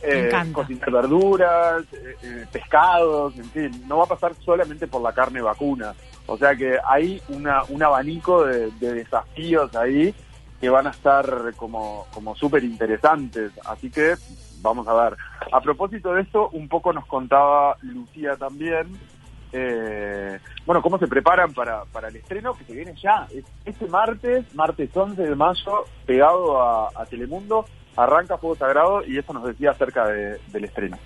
eh, 0.02 0.30
cocinar 0.52 0.90
verduras, 0.90 1.82
eh, 1.92 2.16
eh, 2.22 2.46
pescados, 2.52 3.36
en 3.36 3.50
fin, 3.50 3.84
no 3.88 3.98
va 3.98 4.04
a 4.04 4.08
pasar 4.08 4.34
solamente 4.44 4.86
por 4.86 5.02
la 5.02 5.12
carne 5.12 5.40
vacuna. 5.40 5.94
O 6.26 6.36
sea 6.36 6.54
que 6.54 6.78
hay 6.86 7.22
una, 7.28 7.62
un 7.70 7.82
abanico 7.82 8.44
de, 8.44 8.70
de 8.72 8.92
desafíos 8.92 9.74
ahí 9.74 10.14
que 10.60 10.68
van 10.68 10.86
a 10.86 10.90
estar 10.90 11.54
como, 11.56 12.06
como 12.12 12.36
súper 12.36 12.62
interesantes. 12.64 13.52
Así 13.64 13.90
que 13.90 14.14
vamos 14.60 14.86
a 14.88 14.92
ver. 14.92 15.16
A 15.52 15.60
propósito 15.60 16.12
de 16.12 16.22
esto, 16.22 16.48
un 16.50 16.68
poco 16.68 16.92
nos 16.92 17.06
contaba 17.06 17.76
Lucía 17.82 18.36
también, 18.36 18.88
eh, 19.52 20.38
bueno, 20.66 20.82
cómo 20.82 20.98
se 20.98 21.06
preparan 21.06 21.52
para, 21.54 21.82
el 22.08 22.16
estreno 22.16 22.54
que 22.54 22.64
se 22.64 22.72
viene 22.74 22.94
ya. 23.02 23.26
Es- 23.34 23.44
Este 23.64 23.86
martes, 23.86 24.44
martes 24.54 24.90
11 24.94 25.22
de 25.22 25.34
mayo, 25.34 25.86
pegado 26.06 26.60
a, 26.62 26.90
Telemundo, 27.06 27.66
arranca 27.96 28.38
Fuego 28.38 28.56
Sagrado 28.56 29.04
y 29.06 29.18
eso 29.18 29.32
nos 29.32 29.44
decía 29.44 29.70
acerca 29.72 30.06
de- 30.06 30.38
del 30.52 30.64
estreno. 30.64 30.98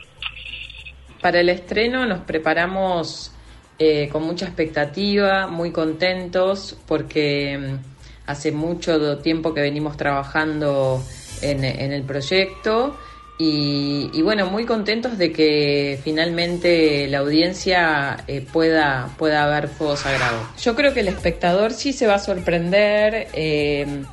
Para 1.21 1.41
el 1.41 1.49
estreno 1.49 2.05
nos 2.07 2.21
preparamos 2.21 3.35
eh, 3.79 4.09
con 4.11 4.23
mucha 4.25 4.47
expectativa, 4.47 5.47
muy 5.47 5.73
contentos, 5.73 6.79
porque 6.87 7.59
mm, 7.59 8.31
hace 8.31 8.53
mucho 8.53 9.19
tiempo 9.19 9.55
que 9.55 9.61
venimos 9.61 9.97
trabajando 9.97 11.01
en, 11.41 11.65
en 11.65 11.93
el 11.93 12.03
proyecto 12.05 12.97
y, 13.39 14.23
bueno, 14.23 14.47
muy 14.47 14.67
contentos 14.67 15.19
de 15.19 15.33
que 15.33 15.99
finalmente 16.05 17.09
la 17.09 17.19
audiencia 17.19 18.23
eh, 18.29 18.41
pueda, 18.41 19.11
pueda 19.19 19.47
ver 19.47 19.67
Fuego 19.69 19.97
Sagrado. 19.97 20.49
Yo 20.61 20.77
creo 20.77 20.95
que 20.95 21.01
el 21.01 21.09
espectador 21.09 21.73
sí 21.73 21.93
se 21.93 22.07
va 22.07 22.15
a 22.15 22.19
sorprender. 22.21 23.29
eh, 23.33 24.05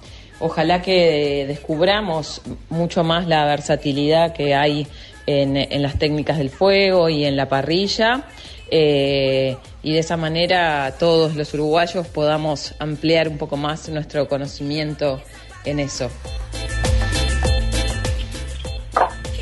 Ojalá 0.41 0.81
que 0.81 1.45
descubramos 1.47 2.41
mucho 2.69 3.03
más 3.03 3.27
la 3.27 3.43
versatilidad 3.45 4.33
que 4.33 4.55
hay 4.55 4.87
en, 5.27 5.57
en 5.57 5.81
las 5.81 5.99
técnicas 5.99 6.37
del 6.37 6.49
fuego 6.49 7.09
y 7.09 7.25
en 7.25 7.35
la 7.35 7.49
parrilla. 7.49 8.23
eh, 8.71 9.57
y 9.83 9.93
de 9.93 9.99
esa 9.99 10.17
manera 10.17 10.95
todos 10.97 11.35
los 11.35 11.53
uruguayos 11.53 12.07
podamos 12.07 12.73
ampliar 12.79 13.27
un 13.27 13.37
poco 13.37 13.57
más 13.57 13.89
nuestro 13.89 14.27
conocimiento 14.27 15.21
en 15.65 15.79
eso. 15.79 16.09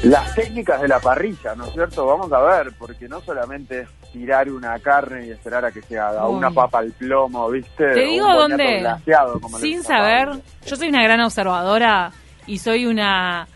Las 0.10 0.34
técnicas 0.36 0.82
de 0.82 0.88
la 0.88 1.00
parrilla, 1.00 1.56
¿no 1.56 1.66
es 1.66 1.74
cierto? 1.74 2.06
Vamos 2.06 2.32
a 2.32 2.40
ver, 2.42 2.72
porque 2.78 3.08
no 3.10 3.22
solamente 3.22 3.82
es 3.82 3.90
tirar 4.12 4.50
una 4.50 4.78
carne 4.80 5.28
y 5.28 5.32
esperar 5.32 5.66
a 5.66 5.72
que 5.72 5.82
se 5.82 5.98
haga, 6.00 6.28
Uy. 6.28 6.38
una 6.38 6.50
papa 6.52 6.80
al 6.80 6.92
plomo, 6.92 7.50
¿viste? 7.50 7.94
Te 7.94 8.02
digo 8.02 8.28
un 8.28 8.50
dónde, 8.50 8.80
glaseado, 8.80 9.40
como 9.40 9.58
le 9.58 9.64
sin 9.64 9.84
saber, 9.84 10.30
yo 10.66 10.76
soy 10.76 10.90
una 10.90 11.04
gran 11.04 11.20
observadora 11.22 12.12
y 12.46 12.58
soy 12.60 12.86
una 12.86 13.48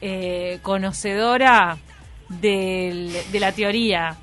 eh, 0.00 0.58
conocedora 0.62 1.76
del- 2.28 3.16
de 3.32 3.40
la 3.40 3.52
teoría. 3.52 4.14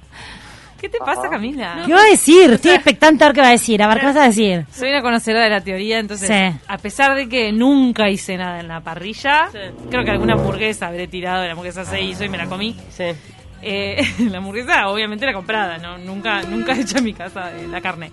¿Qué 0.84 0.90
te 0.90 0.98
pasa. 0.98 1.30
Camila? 1.30 1.84
¿Qué 1.86 1.94
va 1.94 2.02
a 2.02 2.10
decir? 2.10 2.52
Estoy 2.52 2.72
expectante 2.72 3.24
a 3.24 3.28
ver 3.28 3.36
qué 3.36 3.40
va 3.42 3.48
a 3.48 3.52
decir. 3.52 3.82
A 3.82 3.88
ver, 3.88 4.02
¿qué 4.02 4.06
vas 4.08 4.18
a 4.18 4.24
decir? 4.24 4.66
Soy 4.70 4.90
una 4.90 5.02
conocedora 5.02 5.46
de 5.46 5.50
la 5.50 5.62
teoría, 5.62 5.98
entonces, 5.98 6.28
Sí. 6.28 6.60
a 6.68 6.78
pesar 6.78 7.16
de 7.16 7.30
que 7.30 7.54
nunca 7.54 8.10
hice 8.10 8.36
nada 8.36 8.60
en 8.60 8.68
la 8.68 8.82
parrilla, 8.82 9.48
Sí. 9.50 9.60
creo 9.90 10.04
que 10.04 10.12
alguna 10.12 10.34
hamburguesa 10.34 10.88
habré 10.88 11.08
tirado, 11.08 11.46
la 11.46 11.52
hamburguesa 11.52 11.86
se 11.86 12.02
hizo 12.02 12.26
y 12.26 12.30
me 12.30 12.38
la 12.38 12.48
comí. 12.48 12.76
Sí. 12.90 13.06
Eh, 13.62 14.04
la 14.30 14.40
hamburguesa, 14.40 14.90
obviamente, 14.90 15.26
la 15.26 15.32
comprada, 15.32 15.78
¿no? 15.78 15.98
Nunca, 16.00 16.42
nunca 16.42 16.74
he 16.76 16.82
hecho 16.82 16.98
en 16.98 17.06
mi 17.06 17.14
casa 17.14 17.50
eh, 17.58 17.66
la 17.70 17.80
carne. 17.80 18.12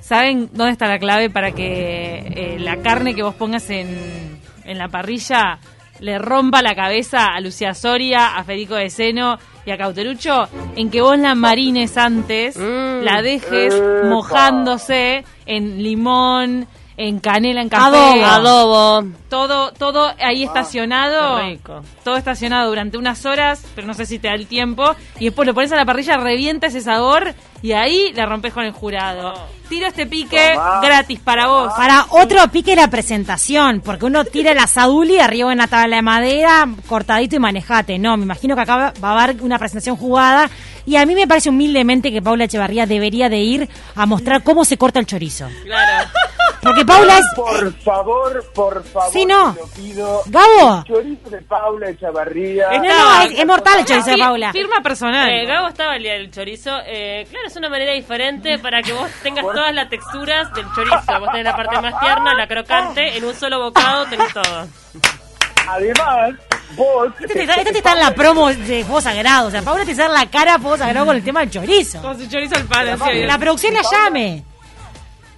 ¿Saben 0.00 0.50
dónde 0.52 0.72
está 0.72 0.88
la 0.88 0.98
clave 0.98 1.30
para 1.30 1.52
que 1.52 2.18
eh, 2.18 2.56
la 2.58 2.76
carne 2.82 3.14
que 3.14 3.22
vos 3.22 3.34
pongas 3.34 3.70
en, 3.70 4.38
en 4.64 4.76
la 4.78 4.88
parrilla 4.88 5.58
le 6.00 6.18
rompa 6.18 6.60
la 6.62 6.74
cabeza 6.74 7.26
a 7.34 7.40
Lucía 7.40 7.72
Soria, 7.74 8.36
a 8.36 8.44
Federico 8.44 8.74
de 8.74 8.90
Seno 8.90 9.38
y 9.70 9.72
a 9.72 9.78
Cauterucho 9.78 10.48
en 10.74 10.90
que 10.90 11.00
vos 11.00 11.16
la 11.16 11.36
marines 11.36 11.96
antes, 11.96 12.56
Mm. 12.56 13.02
la 13.04 13.22
dejes 13.22 13.72
Epa. 13.72 14.08
mojándose 14.08 15.24
en 15.46 15.80
limón, 15.82 16.66
en 17.00 17.18
canela, 17.18 17.62
en 17.62 17.68
café. 17.68 17.84
Adobo. 17.84 18.24
Adobo. 18.24 19.08
Todo, 19.28 19.72
todo 19.72 20.12
ahí 20.18 20.44
estacionado. 20.44 21.38
qué 21.38 21.42
rico. 21.50 21.82
Todo 22.04 22.16
estacionado 22.16 22.68
durante 22.68 22.98
unas 22.98 23.24
horas, 23.24 23.64
pero 23.74 23.86
no 23.86 23.94
sé 23.94 24.04
si 24.04 24.18
te 24.18 24.28
da 24.28 24.34
el 24.34 24.46
tiempo. 24.46 24.94
Y 25.18 25.26
después 25.26 25.46
lo 25.46 25.54
pones 25.54 25.72
a 25.72 25.76
la 25.76 25.86
parrilla, 25.86 26.16
revienta 26.18 26.66
ese 26.66 26.80
sabor 26.82 27.34
y 27.62 27.72
ahí 27.72 28.12
la 28.14 28.26
rompes 28.26 28.52
con 28.52 28.64
el 28.64 28.72
jurado. 28.72 29.32
Tiro 29.68 29.86
este 29.86 30.06
pique 30.06 30.52
Tomá. 30.54 30.80
gratis 30.82 31.20
para 31.20 31.46
vos. 31.46 31.72
Para 31.74 32.06
otro 32.10 32.46
pique 32.48 32.74
la 32.76 32.88
presentación, 32.88 33.80
porque 33.80 34.04
uno 34.04 34.24
tira 34.24 34.52
el 34.52 34.58
asaduli 34.58 35.20
arriba 35.20 35.52
en 35.52 35.58
una 35.58 35.68
tabla 35.68 35.96
de 35.96 36.02
madera, 36.02 36.68
cortadito 36.86 37.36
y 37.36 37.38
manejate. 37.38 37.98
No, 37.98 38.16
me 38.16 38.24
imagino 38.24 38.54
que 38.56 38.62
acá 38.62 38.92
va 39.02 39.10
a 39.10 39.22
haber 39.22 39.42
una 39.42 39.58
presentación 39.58 39.96
jugada. 39.96 40.50
Y 40.86 40.96
a 40.96 41.06
mí 41.06 41.14
me 41.14 41.28
parece 41.28 41.50
humildemente 41.50 42.10
que 42.10 42.20
Paula 42.20 42.44
Echevarría 42.44 42.84
debería 42.86 43.28
de 43.28 43.38
ir 43.38 43.68
a 43.94 44.06
mostrar 44.06 44.42
cómo 44.42 44.64
se 44.64 44.76
corta 44.76 44.98
el 44.98 45.06
chorizo. 45.06 45.46
Claro. 45.64 46.08
Porque 46.62 46.84
Paula 46.84 47.18
es... 47.18 47.24
Por 47.34 47.72
favor, 47.80 48.44
por 48.54 48.84
favor, 48.84 49.10
Sí, 49.12 49.24
no. 49.24 49.54
te 49.54 49.60
lo 49.60 49.66
pido. 49.68 50.22
Gabo. 50.26 50.78
El 50.78 50.84
chorizo 50.84 51.30
de 51.30 51.42
Paula 51.42 51.88
Echavarría. 51.90 52.68
No, 52.72 52.82
no, 52.82 53.22
es, 53.22 53.38
es 53.38 53.46
mortal 53.46 53.78
el 53.80 53.84
chorizo 53.86 54.10
de 54.10 54.18
Paula. 54.18 54.52
Firma 54.52 54.80
personal. 54.82 55.30
Eh, 55.30 55.46
Gabo 55.46 55.68
estaba 55.68 55.96
el 55.96 56.02
día 56.02 56.12
del 56.14 56.30
chorizo. 56.30 56.70
Eh, 56.86 57.26
claro, 57.30 57.46
es 57.46 57.56
una 57.56 57.70
manera 57.70 57.92
diferente 57.92 58.58
para 58.58 58.82
que 58.82 58.92
vos 58.92 59.08
tengas 59.22 59.44
todas 59.44 59.74
las 59.74 59.88
texturas 59.88 60.52
del 60.52 60.66
chorizo. 60.74 60.96
Vos 61.18 61.28
tenés 61.30 61.44
la 61.44 61.56
parte 61.56 61.80
más 61.80 61.98
tierna, 62.00 62.34
la 62.34 62.46
crocante, 62.46 63.16
en 63.16 63.24
un 63.24 63.34
solo 63.34 63.58
bocado 63.58 64.04
tenés 64.06 64.32
todo. 64.34 64.66
Además, 65.68 66.30
vos... 66.76 67.08
Este 67.20 67.34
te, 67.34 67.40
está- 67.42 67.54
este 67.54 67.72
te 67.72 67.78
está 67.78 67.92
en 67.92 67.98
la 68.00 68.14
promo 68.14 68.48
de 68.48 68.84
Fuego 68.84 69.00
Sagrado. 69.00 69.48
O 69.48 69.50
sea, 69.50 69.62
Paula 69.62 69.84
te 69.84 69.92
está 69.92 70.06
en 70.06 70.12
la 70.14 70.26
cara 70.26 70.54
a 70.54 70.58
Fuego 70.58 70.76
Sagrado 70.76 71.06
con 71.06 71.16
el 71.16 71.24
tema 71.24 71.40
del 71.40 71.50
chorizo. 71.50 72.02
Con 72.02 72.18
su 72.18 72.28
chorizo 72.28 72.56
al 72.56 72.64
palo. 72.64 72.96
la 73.26 73.38
producción 73.38 73.74
la 73.74 73.82
llame. 73.90 74.44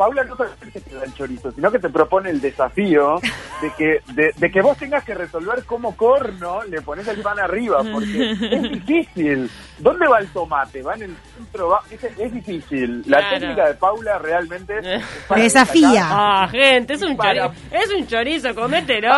Paula 0.02 0.24
no 0.24 0.36
solamente 0.36 0.80
te 0.80 0.94
da 0.96 1.04
el 1.04 1.14
chorizo, 1.14 1.52
sino 1.52 1.70
que 1.70 1.78
te 1.78 1.88
propone 1.88 2.30
el 2.30 2.40
desafío 2.40 3.20
de 3.60 3.70
que 3.78 4.00
de, 4.14 4.32
de 4.36 4.50
que 4.50 4.60
vos 4.60 4.76
tengas 4.76 5.04
que 5.04 5.14
resolver 5.14 5.64
cómo 5.64 5.96
corno 5.96 6.62
le 6.64 6.80
pones 6.82 7.06
el 7.06 7.20
pan 7.22 7.38
arriba, 7.38 7.82
porque 7.92 8.32
es 8.32 8.62
difícil. 8.72 9.48
¿Dónde 9.78 10.06
va 10.08 10.18
el 10.18 10.28
tomate? 10.28 10.82
¿Va 10.82 10.94
en 10.94 11.02
el 11.02 11.16
centro? 11.36 11.68
Va- 11.68 11.82
Es, 11.90 12.02
es 12.04 12.32
difícil. 12.32 13.02
La 13.06 13.18
Claro. 13.18 13.38
técnica 13.38 13.66
de 13.68 13.74
Paula 13.74 14.18
realmente... 14.18 14.74
Desafía. 15.36 16.06
Ah, 16.10 16.48
gente, 16.50 16.94
es 16.94 17.02
un 17.02 17.16
Para- 17.16 17.46
chorizo. 17.48 17.64
Es 17.72 17.92
un 17.92 18.06
chorizo, 18.06 18.54
comételo. 18.54 19.08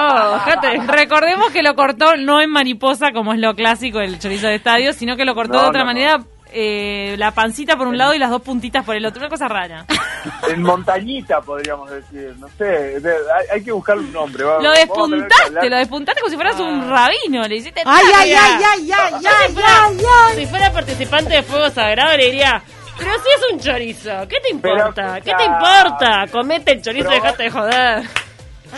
Recordemos 0.88 1.50
que 1.50 1.62
lo 1.62 1.74
cortó 1.74 2.16
no 2.16 2.40
en 2.40 2.50
mariposa, 2.50 3.12
como 3.12 3.32
es 3.32 3.40
lo 3.40 3.54
clásico 3.54 3.98
del 4.00 4.18
chorizo 4.18 4.46
de 4.48 4.56
estadio, 4.56 4.92
sino 4.92 5.16
que 5.16 5.24
lo 5.24 5.34
cortó 5.34 5.54
No, 5.54 5.62
de 5.62 5.68
otra 5.68 5.80
no, 5.84 5.86
no. 5.92 5.94
Eh, 6.54 7.16
la 7.18 7.32
pancita 7.32 7.76
por 7.76 7.88
un 7.88 7.98
lado 7.98 8.14
y 8.14 8.18
las 8.18 8.30
dos 8.30 8.40
puntitas 8.42 8.84
por 8.84 8.94
el 8.96 9.04
otro. 9.04 9.20
Una 9.20 9.28
cosa 9.28 9.48
rara. 9.48 9.84
En 10.48 10.62
montañita, 10.62 11.40
podríamos 11.42 11.90
decir. 11.90 12.34
No 12.38 12.48
sé, 12.56 12.64
de- 12.64 13.10
hay, 13.10 13.46
hay 13.56 13.62
que 13.64 13.72
buscar 13.72 13.98
un 13.98 14.10
nombre. 14.10 14.42
va- 14.44 14.58
Lo 14.62 14.70
despuntaste, 14.72 15.68
lo 15.68 15.76
despuntaste 15.76 16.20
como 16.22 16.30
si 16.30 16.36
fueras 16.36 16.58
un 16.60 16.88
rabino. 16.88 17.46
Le 17.46 17.56
hiciste. 17.56 17.82
Ay, 17.84 18.04
ay, 18.16 18.32
ay, 18.32 18.62
ay, 18.64 18.92
ay, 18.92 19.12
Yo 19.22 19.28
ay, 19.30 19.46
si 19.48 19.52
fuera- 19.52 19.84
ay, 19.84 19.98
ay. 20.30 20.36
Si 20.36 20.46
fuera 20.46 20.72
participante 20.72 21.34
de 21.34 21.42
Fuego 21.42 21.68
Sagrado 21.70 22.16
le 22.16 22.24
diría, 22.26 22.62
pero 22.96 23.10
si 23.14 23.28
es 23.28 23.52
un 23.52 23.60
chorizo, 23.60 24.10
¿qué 24.28 24.40
te 24.40 24.50
importa? 24.50 24.92
Pero, 24.94 25.24
¿Qué 25.24 25.34
te 25.34 25.44
importa? 25.44 26.24
Comete 26.32 26.72
el 26.72 26.80
chorizo 26.82 27.10
y 27.10 27.14
dejate 27.14 27.42
de 27.42 27.50
joder. 27.50 28.02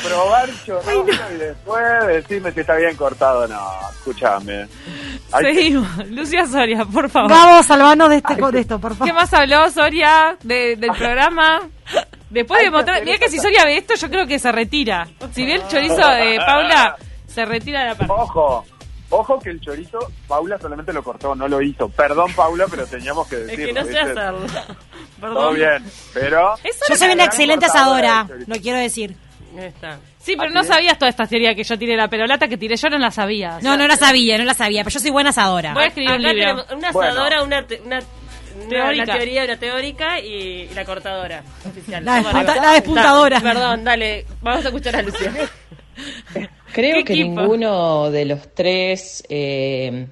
Probar 0.03 0.49
chorizo 0.65 1.07
y 1.35 1.37
después 1.39 1.85
decirme 2.07 2.53
si 2.53 2.61
está 2.61 2.77
bien 2.77 2.97
cortado. 2.97 3.47
No, 3.49 3.71
escúchame. 3.91 4.67
Hay 5.33 5.45
que- 5.45 5.55
Seguimos. 5.55 6.07
Lucia 6.11 6.47
Soria, 6.47 6.85
por 6.85 7.09
favor. 7.11 7.31
Gabo, 7.31 7.63
salvanos 7.63 8.11
de, 8.11 8.17
este, 8.17 8.35
de 8.35 8.61
esto, 8.61 8.79
por 8.79 8.93
favor. 8.93 9.07
¿Qué 9.07 9.13
más 9.13 9.33
habló 9.35 9.71
Soria 9.71 10.37
de- 10.43 10.77
del 10.77 10.91
programa? 10.93 11.63
Después 12.31 12.61
de 12.63 12.71
mostrar. 12.71 13.05
Mira 13.05 13.19
que 13.19 13.29
si 13.29 13.39
Soria 13.39 13.65
ve 13.65 13.79
esto, 13.79 13.95
yo 13.95 14.09
creo 14.11 14.27
que 14.27 14.39
se 14.39 14.51
retira. 14.53 15.07
Si 15.33 15.45
ve 15.47 15.55
el 15.55 15.69
chorizo 15.69 15.97
de 16.09 16.39
Paula, 16.45 16.97
se 17.27 17.45
retira 17.45 17.81
de 17.83 17.87
la 17.91 17.95
parte. 17.95 18.13
Ojo, 18.13 18.65
ojo 19.11 19.39
que 19.41 19.51
el 19.51 19.61
chorizo, 19.61 19.99
Paula 20.27 20.59
solamente 20.59 20.93
lo 20.93 21.03
cortó, 21.05 21.35
no 21.35 21.47
lo 21.49 21.63
hizo. 21.63 21.89
Perdón, 21.89 22.33
Paula, 22.35 22.67
pero 22.71 22.87
teníamos 22.87 23.27
que 23.29 23.37
Es 23.37 23.47
decirlo. 23.47 23.67
que 23.67 23.73
no 23.81 23.85
sé 23.87 23.99
hacerlo. 24.01 24.47
Todo 25.21 25.35
Perdón. 25.35 25.55
bien, 25.55 25.85
pero... 26.13 26.55
Yo 26.89 26.97
soy 26.97 27.11
una 27.13 27.25
excelente 27.25 27.67
asadora, 27.67 28.27
lo 28.47 28.57
quiero 28.57 28.79
decir. 28.79 29.17
Está. 29.59 29.99
Sí, 30.19 30.35
pero 30.37 30.51
¿Ah, 30.51 30.55
no 30.55 30.65
sabías 30.65 30.99
toda 30.99 31.09
esta 31.09 31.27
teoría 31.27 31.55
que 31.55 31.65
yo 31.65 31.79
tiré 31.79 31.97
la 31.97 32.09
perolata 32.09 32.49
que 32.49 32.57
tiré 32.57 32.77
yo, 32.77 32.89
no 32.91 32.99
la 32.99 33.11
sabía. 33.11 33.59
No, 33.63 33.77
no 33.77 33.87
la 33.89 33.97
sabía, 33.97 34.37
no 34.39 34.45
la 34.45 34.55
sabía, 34.55 34.83
pero 34.85 34.95
yo 34.95 35.01
soy 35.01 35.11
buena 35.11 35.31
asadora. 35.31 35.73
Voy 35.75 35.85
a 35.85 35.87
escribir 35.87 36.13
un 36.13 36.23
libro. 36.23 36.65
una 36.77 36.91
Bueno. 36.93 37.11
asadora, 37.13 37.43
una, 37.43 37.67
te- 37.67 37.81
una, 37.81 37.99
una- 37.99 38.69
Teórica. 38.69 39.03
una 39.05 39.15
teoría, 39.15 39.45
una 39.45 39.57
teórica 39.59 40.21
y 40.21 40.69
la 40.75 40.85
cortadora 40.85 41.43
oficial. 41.69 42.05
La 42.05 42.17
despuntadora. 42.75 43.41
Da, 43.41 43.53
Perdón, 43.53 43.85
dale, 43.85 44.25
vamos 44.43 44.65
a 44.65 44.69
escuchar 44.69 44.97
a 44.97 45.03
Lucia. 45.03 45.33
Creo 46.73 46.97
¿Qué 46.99 47.05
que 47.05 47.13
equipo? 47.15 47.41
ninguno 47.41 48.11
de 48.11 48.25
los 48.27 48.53
tres 48.55 49.25
eh, 49.31 50.07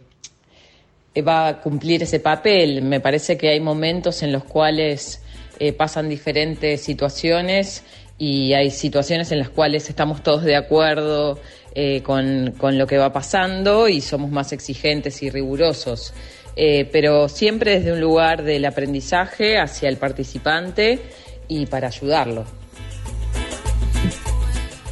va 1.27 1.49
a 1.49 1.61
cumplir 1.61 2.03
ese 2.03 2.21
papel. 2.21 2.83
Me 2.83 3.01
parece 3.01 3.37
que 3.37 3.51
hay 3.51 3.61
momentos 3.61 4.23
en 4.23 4.33
los 4.33 4.45
cuales 4.45 5.23
eh, 5.59 5.73
pasan 5.73 6.09
diferentes 6.09 6.83
situaciones 6.83 7.85
y 8.19 8.53
hay 8.55 8.71
situaciones 8.71 9.33
en 9.33 9.39
las 9.41 9.49
cuales 9.51 9.89
estamos 9.91 10.23
todos 10.23 10.43
de 10.45 10.57
acuerdo 10.57 11.39
eh, 11.75 12.03
con, 12.03 12.53
con 12.59 12.79
lo 12.79 12.87
que 12.87 12.97
va 12.99 13.13
pasando 13.13 13.89
y 13.89 14.01
somos 14.01 14.31
más 14.31 14.53
exigentes 14.53 15.23
y 15.23 15.31
rigurosos. 15.31 16.15
Eh, 16.57 16.89
pero 16.93 17.29
siempre 17.29 17.73
desde 17.81 17.93
un 17.93 18.01
lugar 18.01 18.45
del 18.45 18.65
aprendizaje 18.65 19.59
hacia 19.59 19.89
el 19.89 19.97
participante 19.97 21.03
y 21.49 21.67
para 21.67 21.89
ayudarlo. 21.89 22.45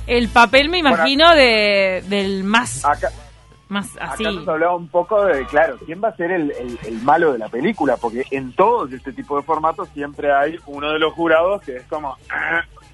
El 0.07 0.29
papel, 0.29 0.69
me 0.69 0.79
imagino, 0.79 1.33
de, 1.35 2.03
del 2.09 2.43
más, 2.43 2.85
Acá, 2.85 3.11
más 3.69 3.87
así. 4.01 4.25
acá 4.25 4.33
nos 4.33 4.49
hablaba 4.49 4.75
un 4.77 4.89
poco 4.89 5.25
de, 5.25 5.47
claro, 5.47 5.79
quién 5.87 6.03
va 6.03 6.09
a 6.09 6.17
ser 6.17 6.33
el, 6.33 6.51
el- 6.51 6.79
el 6.85 6.95
malo 7.03 7.33
de 7.33 7.39
la 7.39 7.49
película, 7.49 7.97
porque 7.97 8.25
en 8.33 8.53
todos 8.55 8.93
este 8.93 9.13
tipo 9.13 9.37
de 9.37 9.45
formatos 9.45 9.89
siempre 9.95 10.33
hay 10.33 10.59
uno 10.67 10.91
de 10.93 10.99
los 10.99 11.13
jurados 11.15 11.63
que 11.63 11.77
es 11.77 11.85
como 11.85 12.17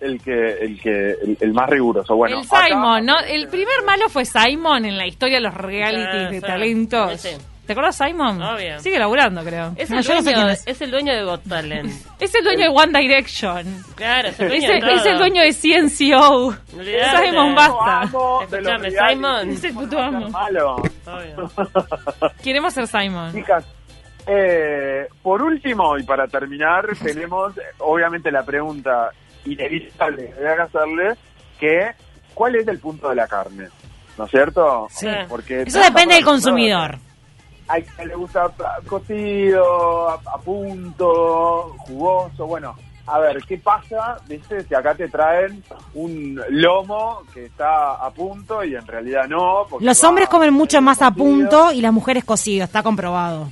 el 0.00 0.20
que 0.22 0.52
el 0.60 0.80
que 0.80 1.10
el, 1.10 1.36
el 1.40 1.52
más 1.52 1.68
riguroso. 1.70 2.14
Bueno, 2.16 2.40
el 2.40 2.46
acá- 2.46 2.66
Simon, 2.66 3.04
¿no? 3.06 3.18
El 3.20 3.48
primer 3.48 3.82
malo 3.84 4.08
fue 4.08 4.24
Simon 4.24 4.84
en 4.84 4.96
la 4.96 5.06
historia 5.06 5.36
de 5.36 5.42
los 5.42 5.54
realities 5.54 6.26
Ah, 6.26 6.30
de 6.30 6.40
sí. 6.40 6.46
talentos. 6.46 7.20
Sí. 7.20 7.30
¿Te 7.66 7.72
acuerdas 7.72 7.96
Simon? 7.98 8.40
Obvio. 8.40 8.78
Sigue 8.80 8.98
laburando, 8.98 9.42
creo. 9.44 9.74
Es 9.76 9.90
No, 9.90 9.98
el, 9.98 10.02
yo 10.04 10.14
no 10.14 10.22
sé 10.22 10.30
dueño, 10.30 10.38
quién 10.38 10.48
es. 10.52 10.66
es 10.66 10.80
el 10.80 10.90
dueño 10.90 11.12
de 11.14 11.22
Got 11.24 11.42
Talent. 11.46 11.92
Es 12.18 12.34
el 12.34 12.42
dueño 12.42 12.60
de 12.60 12.68
One 12.70 12.98
Direction. 12.98 13.82
Claro, 13.94 14.28
es 14.28 14.40
el 14.40 14.52
Es 14.52 14.66
dueño 14.66 14.86
de 14.86 14.94
es 14.94 15.04
el 15.06 15.18
dueño 15.18 15.42
de 15.42 15.52
CNCO. 15.52 16.54
Olvidate. 16.78 17.26
Simon 17.26 17.54
basta. 17.54 18.10
reality, 18.50 18.96
Simon. 19.10 19.50
Es 19.50 19.64
el 19.64 19.74
puto 19.74 19.98
amo. 20.00 20.28
malo. 20.30 20.76
Obvio. 20.76 21.50
Queremos 22.42 22.72
ser 22.72 22.86
Simon. 22.86 23.32
Chicas, 23.34 23.66
eh, 24.26 25.06
por 25.22 25.42
último 25.42 25.96
y 25.98 26.02
para 26.04 26.26
terminar, 26.26 26.86
tenemos 27.02 27.52
obviamente 27.78 28.30
la 28.30 28.42
pregunta 28.44 29.10
inevitable 29.52 30.30
que 30.30 30.40
voy 30.40 30.46
a 30.46 30.62
hacerle, 30.62 31.14
que 31.58 31.90
¿cuál 32.34 32.56
es 32.56 32.68
el 32.68 32.78
punto 32.78 33.08
de 33.08 33.16
la 33.16 33.26
carne? 33.26 33.68
¿No 34.16 34.24
es 34.24 34.30
cierto? 34.30 34.86
Sí. 34.90 35.08
Porque 35.28 35.62
Eso 35.62 35.80
depende 35.80 36.14
del 36.14 36.24
consumidor. 36.24 36.98
Hay 37.68 37.82
que 37.82 38.06
le 38.06 38.14
gusta 38.14 38.50
cocido, 38.86 40.08
a, 40.08 40.14
a 40.14 40.38
punto, 40.38 41.74
jugoso, 41.80 42.46
bueno. 42.46 42.74
A 43.06 43.20
ver, 43.20 43.42
¿qué 43.48 43.56
pasa, 43.56 44.18
viste, 44.26 44.62
si 44.64 44.74
acá 44.74 44.94
te 44.94 45.08
traen 45.08 45.62
un 45.94 46.38
lomo 46.50 47.22
que 47.32 47.46
está 47.46 47.94
a 47.94 48.10
punto 48.10 48.62
y 48.62 48.74
en 48.74 48.86
realidad 48.86 49.26
no? 49.26 49.66
Los 49.80 50.04
hombres 50.04 50.28
comen 50.28 50.52
mucho 50.52 50.82
más 50.82 51.00
a 51.00 51.10
punto 51.10 51.72
y 51.72 51.80
las 51.80 51.92
mujeres 51.92 52.24
cocido, 52.24 52.64
está 52.64 52.82
comprobado. 52.82 53.48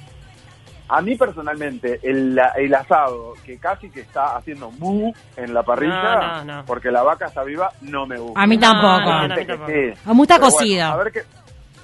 A 0.89 1.03
mí 1.03 1.17
personalmente, 1.17 1.99
el, 2.03 2.39
el 2.57 2.75
asado 2.75 3.35
que 3.45 3.59
casi 3.59 3.91
que 3.91 4.01
está 4.01 4.37
haciendo 4.37 4.71
mu 4.71 5.13
en 5.37 5.53
la 5.53 5.63
parrilla, 5.65 6.15
No, 6.15 6.45
no, 6.45 6.57
no. 6.59 6.65
porque 6.65 6.91
la 6.91 7.03
vaca 7.03 7.27
está 7.27 7.43
viva, 7.43 7.71
no 7.83 8.07
me 8.07 8.19
gusta. 8.19 8.41
A 8.41 8.47
mí 8.47 8.57
tampoco. 8.59 9.01
no, 9.11 9.19
Hay 9.21 9.29
no, 9.29 9.35
gente 9.35 9.53
a 9.53 9.57
mí 9.57 9.63
tampoco. 9.65 9.73
sí. 9.73 9.89
Está 10.23 10.39
bueno, 10.39 10.41
cocido. 10.41 10.85
a 10.87 10.97
ver 10.97 11.13
qué, 11.13 11.23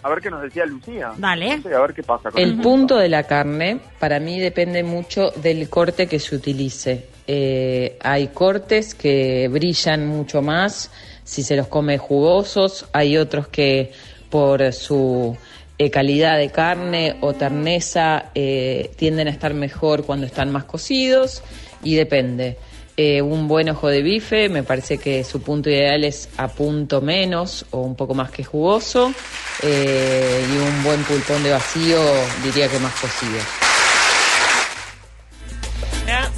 a 0.05 0.09
ver 0.09 0.21
qué 0.21 0.31
nos 0.31 0.43
decía 0.43 0.67
Lucía. 0.67 1.13
Dale. 1.17 1.57
No 1.57 1.63
sé, 1.63 1.75
a 1.75 1.81
ver 1.81 1.95
qué 1.95 2.03
pasa 2.05 2.31
con 2.31 2.41
El 2.41 2.53
eso. 2.55 2.63
punto 2.63 2.97
de 2.97 3.09
la 3.09 3.25
carne 3.25 3.81
para 3.99 4.21
mí 4.21 4.39
depende 4.39 4.83
mucho 4.85 5.31
del 5.37 5.69
corte 5.69 6.07
que 6.07 6.19
se 6.21 6.37
utilice. 6.37 7.09
Eh, 7.27 7.99
hay 8.03 8.29
cortes 8.29 8.95
que 8.95 9.49
brillan 9.49 10.07
mucho 10.07 10.43
más 10.43 10.91
si 11.25 11.43
se 11.43 11.57
los 11.57 11.67
come 11.69 11.99
jugosos, 11.99 12.87
hay 12.93 13.17
otros 13.17 13.49
que 13.49 13.93
por 14.29 14.73
su 14.73 15.37
eh, 15.85 15.91
calidad 15.91 16.39
de 16.39 16.51
carne 16.51 17.17
o 17.21 17.33
terneza 17.33 18.27
eh, 18.35 18.91
tienden 18.97 19.27
a 19.29 19.31
estar 19.31 19.53
mejor 19.55 20.05
cuando 20.05 20.27
están 20.27 20.51
más 20.53 20.65
cocidos 20.65 21.43
y 21.83 21.95
depende. 21.97 22.57
eh, 22.97 23.23
un 23.23 23.49
buen 23.49 23.69
ojo 23.71 23.89
de 23.89 24.03
bife, 24.03 24.49
me 24.49 24.62
parece 24.62 24.99
que 24.99 25.25
su 25.25 25.41
punto 25.41 25.71
ideal 25.71 26.05
es 26.05 26.29
a 26.37 26.49
punto 26.49 27.01
menos 27.01 27.65
o 27.71 27.81
un 27.81 27.97
poco 27.97 28.15
más 28.15 28.31
que 28.31 28.45
jugoso. 28.45 29.12
eh, 29.62 30.45
y 30.53 30.57
un 30.57 30.83
buen 30.85 31.03
pulpón 31.05 31.43
de 31.43 31.51
vacío, 31.51 31.99
diría 32.43 32.69
que 32.69 32.79
más 32.79 32.95
cocido. 33.01 33.39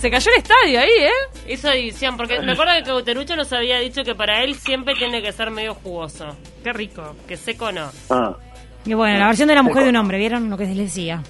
Se 0.01 0.11
cayó 0.11 0.31
el 0.33 0.39
estadio 0.39 0.81
ahí, 0.81 0.91
¿eh? 0.99 1.53
Hizo 1.53 1.71
edición, 1.71 2.17
porque 2.17 2.39
me 2.41 2.53
acuerdo 2.53 2.73
que 2.75 2.83
Cauterucho 2.83 3.37
nos 3.37 3.51
había 3.53 3.79
dicho 3.79 4.05
que 4.05 4.15
para 4.15 4.45
él 4.45 4.55
siempre 4.55 4.95
tiene 4.95 5.23
que 5.23 5.33
ser 5.33 5.51
medio 5.51 5.75
jugoso. 5.75 6.37
Qué 6.63 6.73
rico. 6.73 7.17
Que 7.27 7.37
seco 7.39 7.73
no. 7.73 7.91
Ah, 8.11 8.37
Y 8.85 8.95
bueno, 8.95 9.19
la 9.19 9.27
versión 9.29 9.49
de 9.49 9.55
la 9.55 9.63
mujer 9.63 9.85
de 9.85 9.91
un 9.91 9.97
hombre, 9.97 10.19
¿vieron 10.19 10.51
lo 10.51 10.57
que 10.57 10.67
les 10.67 10.77
decía? 10.77 11.23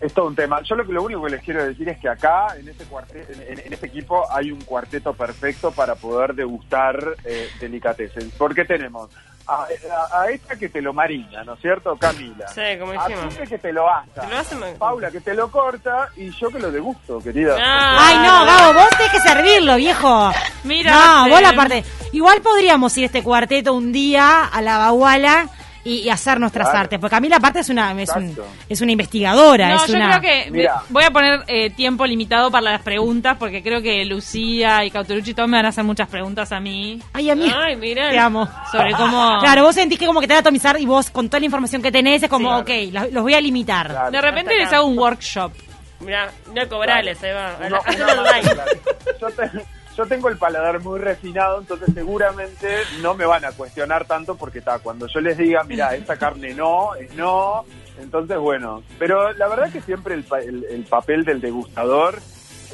es 0.00 0.14
todo 0.14 0.28
un 0.28 0.36
tema. 0.36 0.62
Yo 0.62 0.76
lo, 0.76 0.86
que- 0.86 0.92
lo 0.92 1.02
único 1.02 1.24
que 1.24 1.30
les 1.30 1.42
quiero 1.42 1.64
decir 1.64 1.88
es 1.88 1.98
que 1.98 2.08
acá, 2.08 2.54
en 2.56 2.68
este, 2.68 2.84
cuarte- 2.84 3.26
en, 3.48 3.58
en 3.58 3.72
este 3.72 3.86
equipo, 3.88 4.24
hay 4.32 4.52
un 4.52 4.60
cuarteto 4.60 5.12
perfecto 5.12 5.72
para 5.72 5.96
poder 5.96 6.34
degustar 6.36 7.16
eh, 7.24 7.48
delicatessen. 7.60 8.30
Porque 8.38 8.64
tenemos 8.64 9.10
a, 9.48 9.64
a- 9.64 10.20
a 10.22 10.30
esta 10.30 10.54
que 10.56 10.68
te 10.68 10.80
lo 10.80 10.92
marina, 10.92 11.42
¿no 11.42 11.54
es 11.54 11.60
cierto? 11.60 11.96
Camila. 11.96 12.46
Sí, 12.46 12.60
como 12.78 12.92
A 12.92 13.08
dijimos. 13.08 13.34
Pepe 13.34 13.48
que 13.48 13.58
te 13.58 13.72
lo 13.72 13.90
asa. 13.92 14.20
Te 14.20 14.28
lo 14.28 14.38
hace 14.38 14.56
Paula 14.78 15.10
que 15.10 15.20
te 15.20 15.34
lo 15.34 15.50
corta 15.50 16.10
y 16.16 16.30
yo 16.30 16.48
que 16.48 16.60
lo 16.60 16.70
degusto, 16.70 17.18
querida. 17.18 17.56
Ah, 17.60 17.96
Ay, 17.98 18.16
no, 18.18 18.44
Gabo, 18.46 18.74
vos 18.74 18.90
tenés 18.90 19.10
que 19.10 19.20
servirlo, 19.28 19.74
viejo. 19.74 20.30
Mira, 20.62 20.92
No, 21.24 21.28
vos 21.28 21.42
la 21.42 21.54
parte. 21.54 21.82
Igual 22.12 22.40
podríamos 22.40 22.96
ir 22.98 23.06
este 23.06 23.24
cuarteto 23.24 23.74
un 23.74 23.90
día 23.90 24.44
a 24.44 24.62
la 24.62 24.78
Baguala 24.78 25.48
y, 25.88 26.00
y 26.02 26.10
hacer 26.10 26.38
nuestras 26.40 26.66
Claro. 26.68 26.80
artes. 26.80 26.98
Porque 26.98 27.16
Camila, 27.16 27.36
aparte, 27.36 27.60
es 27.60 27.68
una, 27.68 27.92
es, 28.00 28.10
un- 28.14 28.36
es 28.68 28.80
una 28.80 28.92
investigadora. 28.92 29.68
No, 29.70 29.84
es 29.84 29.86
yo 29.90 29.94
una... 29.96 30.18
creo 30.18 30.20
que 30.44 30.50
Mira. 30.50 30.82
voy 30.88 31.04
a 31.04 31.10
poner 31.10 31.44
eh, 31.46 31.70
tiempo 31.70 32.06
limitado 32.06 32.50
para 32.50 32.72
las 32.72 32.82
preguntas 32.82 33.36
porque 33.38 33.62
creo 33.62 33.80
que 33.82 34.04
Lucía 34.04 34.84
y 34.84 34.90
Cauterucci 34.90 35.30
y 35.30 35.34
todos 35.34 35.48
me 35.48 35.56
van 35.56 35.66
a 35.66 35.70
hacer 35.70 35.84
muchas 35.84 36.08
preguntas 36.08 36.52
a 36.52 36.60
mí 36.60 37.00
Ay, 37.12 37.30
a 37.30 37.34
mí. 37.34 37.52
Ay, 37.54 37.76
mira. 37.76 38.10
Te 38.10 38.18
amo. 38.18 38.48
sobre 38.70 38.92
cómo... 38.92 39.38
Claro, 39.40 39.62
vos 39.62 39.74
sentís 39.74 39.98
que 39.98 40.06
como 40.06 40.20
que 40.20 40.26
te 40.26 40.34
van 40.34 40.38
a 40.38 40.40
atomizar 40.40 40.78
y 40.80 40.86
vos 40.86 41.10
con 41.10 41.28
toda 41.28 41.40
la 41.40 41.46
información 41.46 41.82
que 41.82 41.90
tenés 41.92 42.22
es 42.22 42.28
como, 42.28 42.64
Sí. 42.64 42.88
ok, 42.88 42.92
los, 42.92 43.12
los 43.12 43.22
voy 43.22 43.34
a 43.34 43.40
limitar. 43.40 43.88
Claro. 43.88 44.10
De 44.10 44.20
repente 44.20 44.54
les 44.56 44.72
hago 44.72 44.86
un 44.86 44.98
workshop. 44.98 45.52
Mira, 46.00 46.30
no 46.54 46.68
cobrales, 46.68 47.22
ahí 47.24 47.32
va. 47.32 47.56
Yo, 49.20 49.26
te- 49.30 49.50
yo 49.98 50.06
tengo 50.06 50.28
el 50.28 50.38
paladar 50.38 50.80
muy 50.80 51.00
refinado, 51.00 51.58
entonces 51.58 51.88
seguramente 51.92 52.68
no 53.02 53.14
me 53.14 53.26
van 53.26 53.44
a 53.44 53.50
cuestionar 53.52 54.04
tanto 54.06 54.36
porque 54.36 54.60
está, 54.60 54.78
cuando 54.78 55.08
yo 55.08 55.20
les 55.20 55.36
diga, 55.36 55.64
mira, 55.64 55.94
esta 55.96 56.16
carne 56.16 56.54
no, 56.54 56.94
es 56.94 57.12
no, 57.16 57.64
entonces 58.00 58.38
bueno. 58.38 58.82
Pero 58.98 59.32
la 59.32 59.48
verdad 59.48 59.72
que 59.72 59.80
siempre 59.82 60.14
el, 60.14 60.24
el- 60.42 60.64
el 60.70 60.84
papel 60.84 61.24
del 61.24 61.40
degustador 61.40 62.20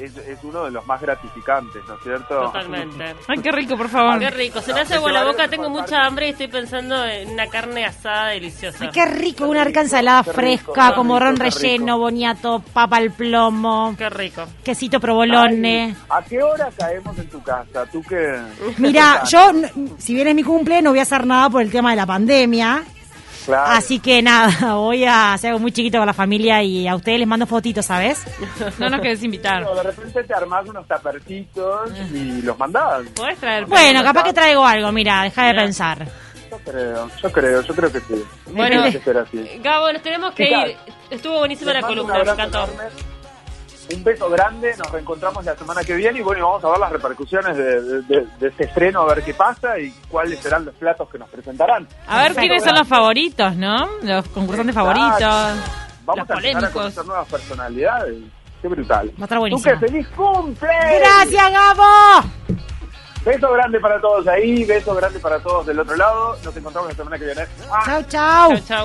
es, 0.00 0.16
es 0.16 0.38
uno 0.42 0.64
de 0.64 0.70
los 0.70 0.86
más 0.86 1.00
gratificantes, 1.00 1.82
¿no 1.86 1.94
es 1.94 2.02
cierto? 2.02 2.40
Totalmente. 2.46 3.14
Ay, 3.28 3.38
qué 3.38 3.52
rico, 3.52 3.76
por 3.76 3.88
favor. 3.88 4.18
Qué 4.18 4.30
rico, 4.30 4.60
se 4.60 4.72
me 4.72 4.80
hace 4.80 4.98
vaya 4.98 5.24
boca, 5.24 5.48
tengo 5.48 5.68
mucha 5.70 6.04
hambre 6.04 6.28
y 6.28 6.30
estoy 6.30 6.48
pensando 6.48 7.04
en 7.04 7.30
una 7.30 7.46
carne 7.46 7.84
asada 7.84 8.28
deliciosa. 8.28 8.78
Ay, 8.84 8.90
qué 8.92 9.06
rico, 9.06 9.46
una 9.46 9.64
rica 9.64 9.80
ensalada 9.80 10.22
fresca, 10.24 10.90
rico, 10.90 11.18
ron 11.18 11.36
qué 11.36 11.42
relleno, 11.50 11.98
boniato, 11.98 12.62
papa 12.72 12.96
al 12.96 13.10
plomo, 13.12 13.94
Qué 13.96 14.10
rico. 14.10 14.44
quesito 14.62 15.00
provolone. 15.00 15.94
Ay, 16.08 16.18
¿A 16.18 16.22
qué 16.22 16.42
hora 16.42 16.70
caemos 16.76 17.18
en 17.18 17.28
tu 17.28 17.42
casa? 17.42 17.86
¿Tú 17.90 18.02
qué? 18.08 18.40
Mira, 18.78 19.24
yo, 19.24 19.52
si 19.98 20.14
bien 20.14 20.28
es 20.28 20.34
mi 20.34 20.42
cumple, 20.42 20.82
no 20.82 20.90
voy 20.90 20.98
a 20.98 21.02
hacer 21.02 21.26
nada 21.26 21.50
por 21.50 21.62
el 21.62 21.70
tema 21.70 21.90
de 21.90 21.96
la 21.96 22.06
pandemia. 22.06 22.84
Claro. 23.44 23.72
Así 23.72 23.98
que 23.98 24.22
nada, 24.22 24.74
voy 24.74 25.04
a 25.04 25.34
hacer 25.34 25.50
algo 25.50 25.60
muy 25.60 25.72
chiquito 25.72 25.98
con 25.98 26.06
la 26.06 26.14
familia 26.14 26.62
y 26.62 26.88
a 26.88 26.96
ustedes 26.96 27.18
les 27.18 27.28
mando 27.28 27.46
fotitos, 27.46 27.86
¿sabes? 27.86 28.24
No 28.78 28.88
nos 28.88 29.00
querés 29.00 29.22
invitar. 29.22 29.62
Pero 29.62 29.74
de 29.74 29.82
repente 29.82 30.24
te 30.24 30.34
armás 30.34 30.66
unos 30.68 30.86
tapercitos 30.86 31.90
y 32.12 32.42
los 32.42 32.58
mandás. 32.58 33.02
¿Podés 33.14 33.38
traer? 33.38 33.66
Bueno, 33.66 34.02
capaz 34.02 34.24
que 34.24 34.32
traigo 34.32 34.64
algo, 34.64 34.90
mira, 34.92 35.22
deja 35.22 35.46
de 35.46 35.54
pensar. 35.54 36.06
Yo 36.50 36.58
creo, 36.58 37.10
yo 37.22 37.32
creo, 37.32 37.62
yo 37.62 37.74
creo 37.74 37.92
que 37.92 38.00
sí. 38.00 38.24
Bueno. 38.52 38.84
Que. 38.90 39.60
Gabo, 39.62 39.92
nos 39.92 40.02
tenemos 40.02 40.34
que 40.34 40.44
Chicas, 40.46 40.68
ir. 40.68 40.76
Estuvo 41.10 41.38
buenísima 41.38 41.72
la 41.72 41.82
columna, 41.82 42.14
me 42.14 42.30
encantó. 42.30 42.64
enorme. 42.64 43.13
Un 43.92 44.02
beso 44.02 44.30
grande, 44.30 44.74
nos 44.78 44.90
reencontramos 44.90 45.44
la 45.44 45.54
semana 45.56 45.82
que 45.84 45.94
viene 45.94 46.18
y 46.20 46.22
bueno, 46.22 46.46
vamos 46.48 46.64
a 46.64 46.68
ver 46.70 46.78
las 46.78 46.92
repercusiones 46.92 47.56
de, 47.56 47.80
de- 47.82 48.02
de- 48.02 48.26
de 48.38 48.48
este 48.48 48.64
estreno, 48.64 49.02
a 49.02 49.14
ver 49.14 49.22
qué 49.24 49.34
pasa 49.34 49.78
y 49.78 49.90
cuáles 50.08 50.38
serán 50.40 50.64
los 50.64 50.74
platos 50.74 51.08
que 51.10 51.18
nos 51.18 51.28
presentarán. 51.28 51.86
A 52.08 52.22
ver 52.22 52.34
quiénes 52.34 52.64
son 52.64 52.74
los 52.76 52.88
favoritos, 52.88 53.54
¿no? 53.56 53.88
Los 54.02 54.26
concursantes 54.28 54.74
favoritos. 54.74 55.18
Vamos 55.20 55.58
los 56.06 56.18
a 56.18 56.20
empezar 56.20 56.34
a 56.34 56.34
polémicos. 56.36 56.72
conocer 56.72 57.04
nuevas 57.06 57.28
personalidades. 57.28 58.16
Qué 58.62 58.68
brutal. 58.68 59.08
Va 59.10 59.20
a 59.20 59.24
estar 59.24 59.38
buenísimo. 59.38 59.74
Duque, 59.74 59.86
feliz 59.86 60.08
cumple. 60.16 60.68
¡Gracias, 61.00 61.52
Gabo! 61.52 62.28
Beso 63.24 63.50
grande 63.52 63.80
para 63.80 63.98
todos 64.02 64.26
ahí, 64.28 64.64
beso 64.66 64.94
grande 64.94 65.18
para 65.18 65.38
todos 65.40 65.64
del 65.66 65.80
otro 65.80 65.96
lado. 65.96 66.36
Nos 66.44 66.54
encontramos 66.56 66.90
la 66.90 66.94
semana 66.96 67.18
que 67.18 67.24
viene. 67.24 67.42
¡Ah! 67.72 67.82
Chau, 67.86 68.02
chau. 68.02 68.50
Chau, 68.56 68.60
chau. 68.66 68.82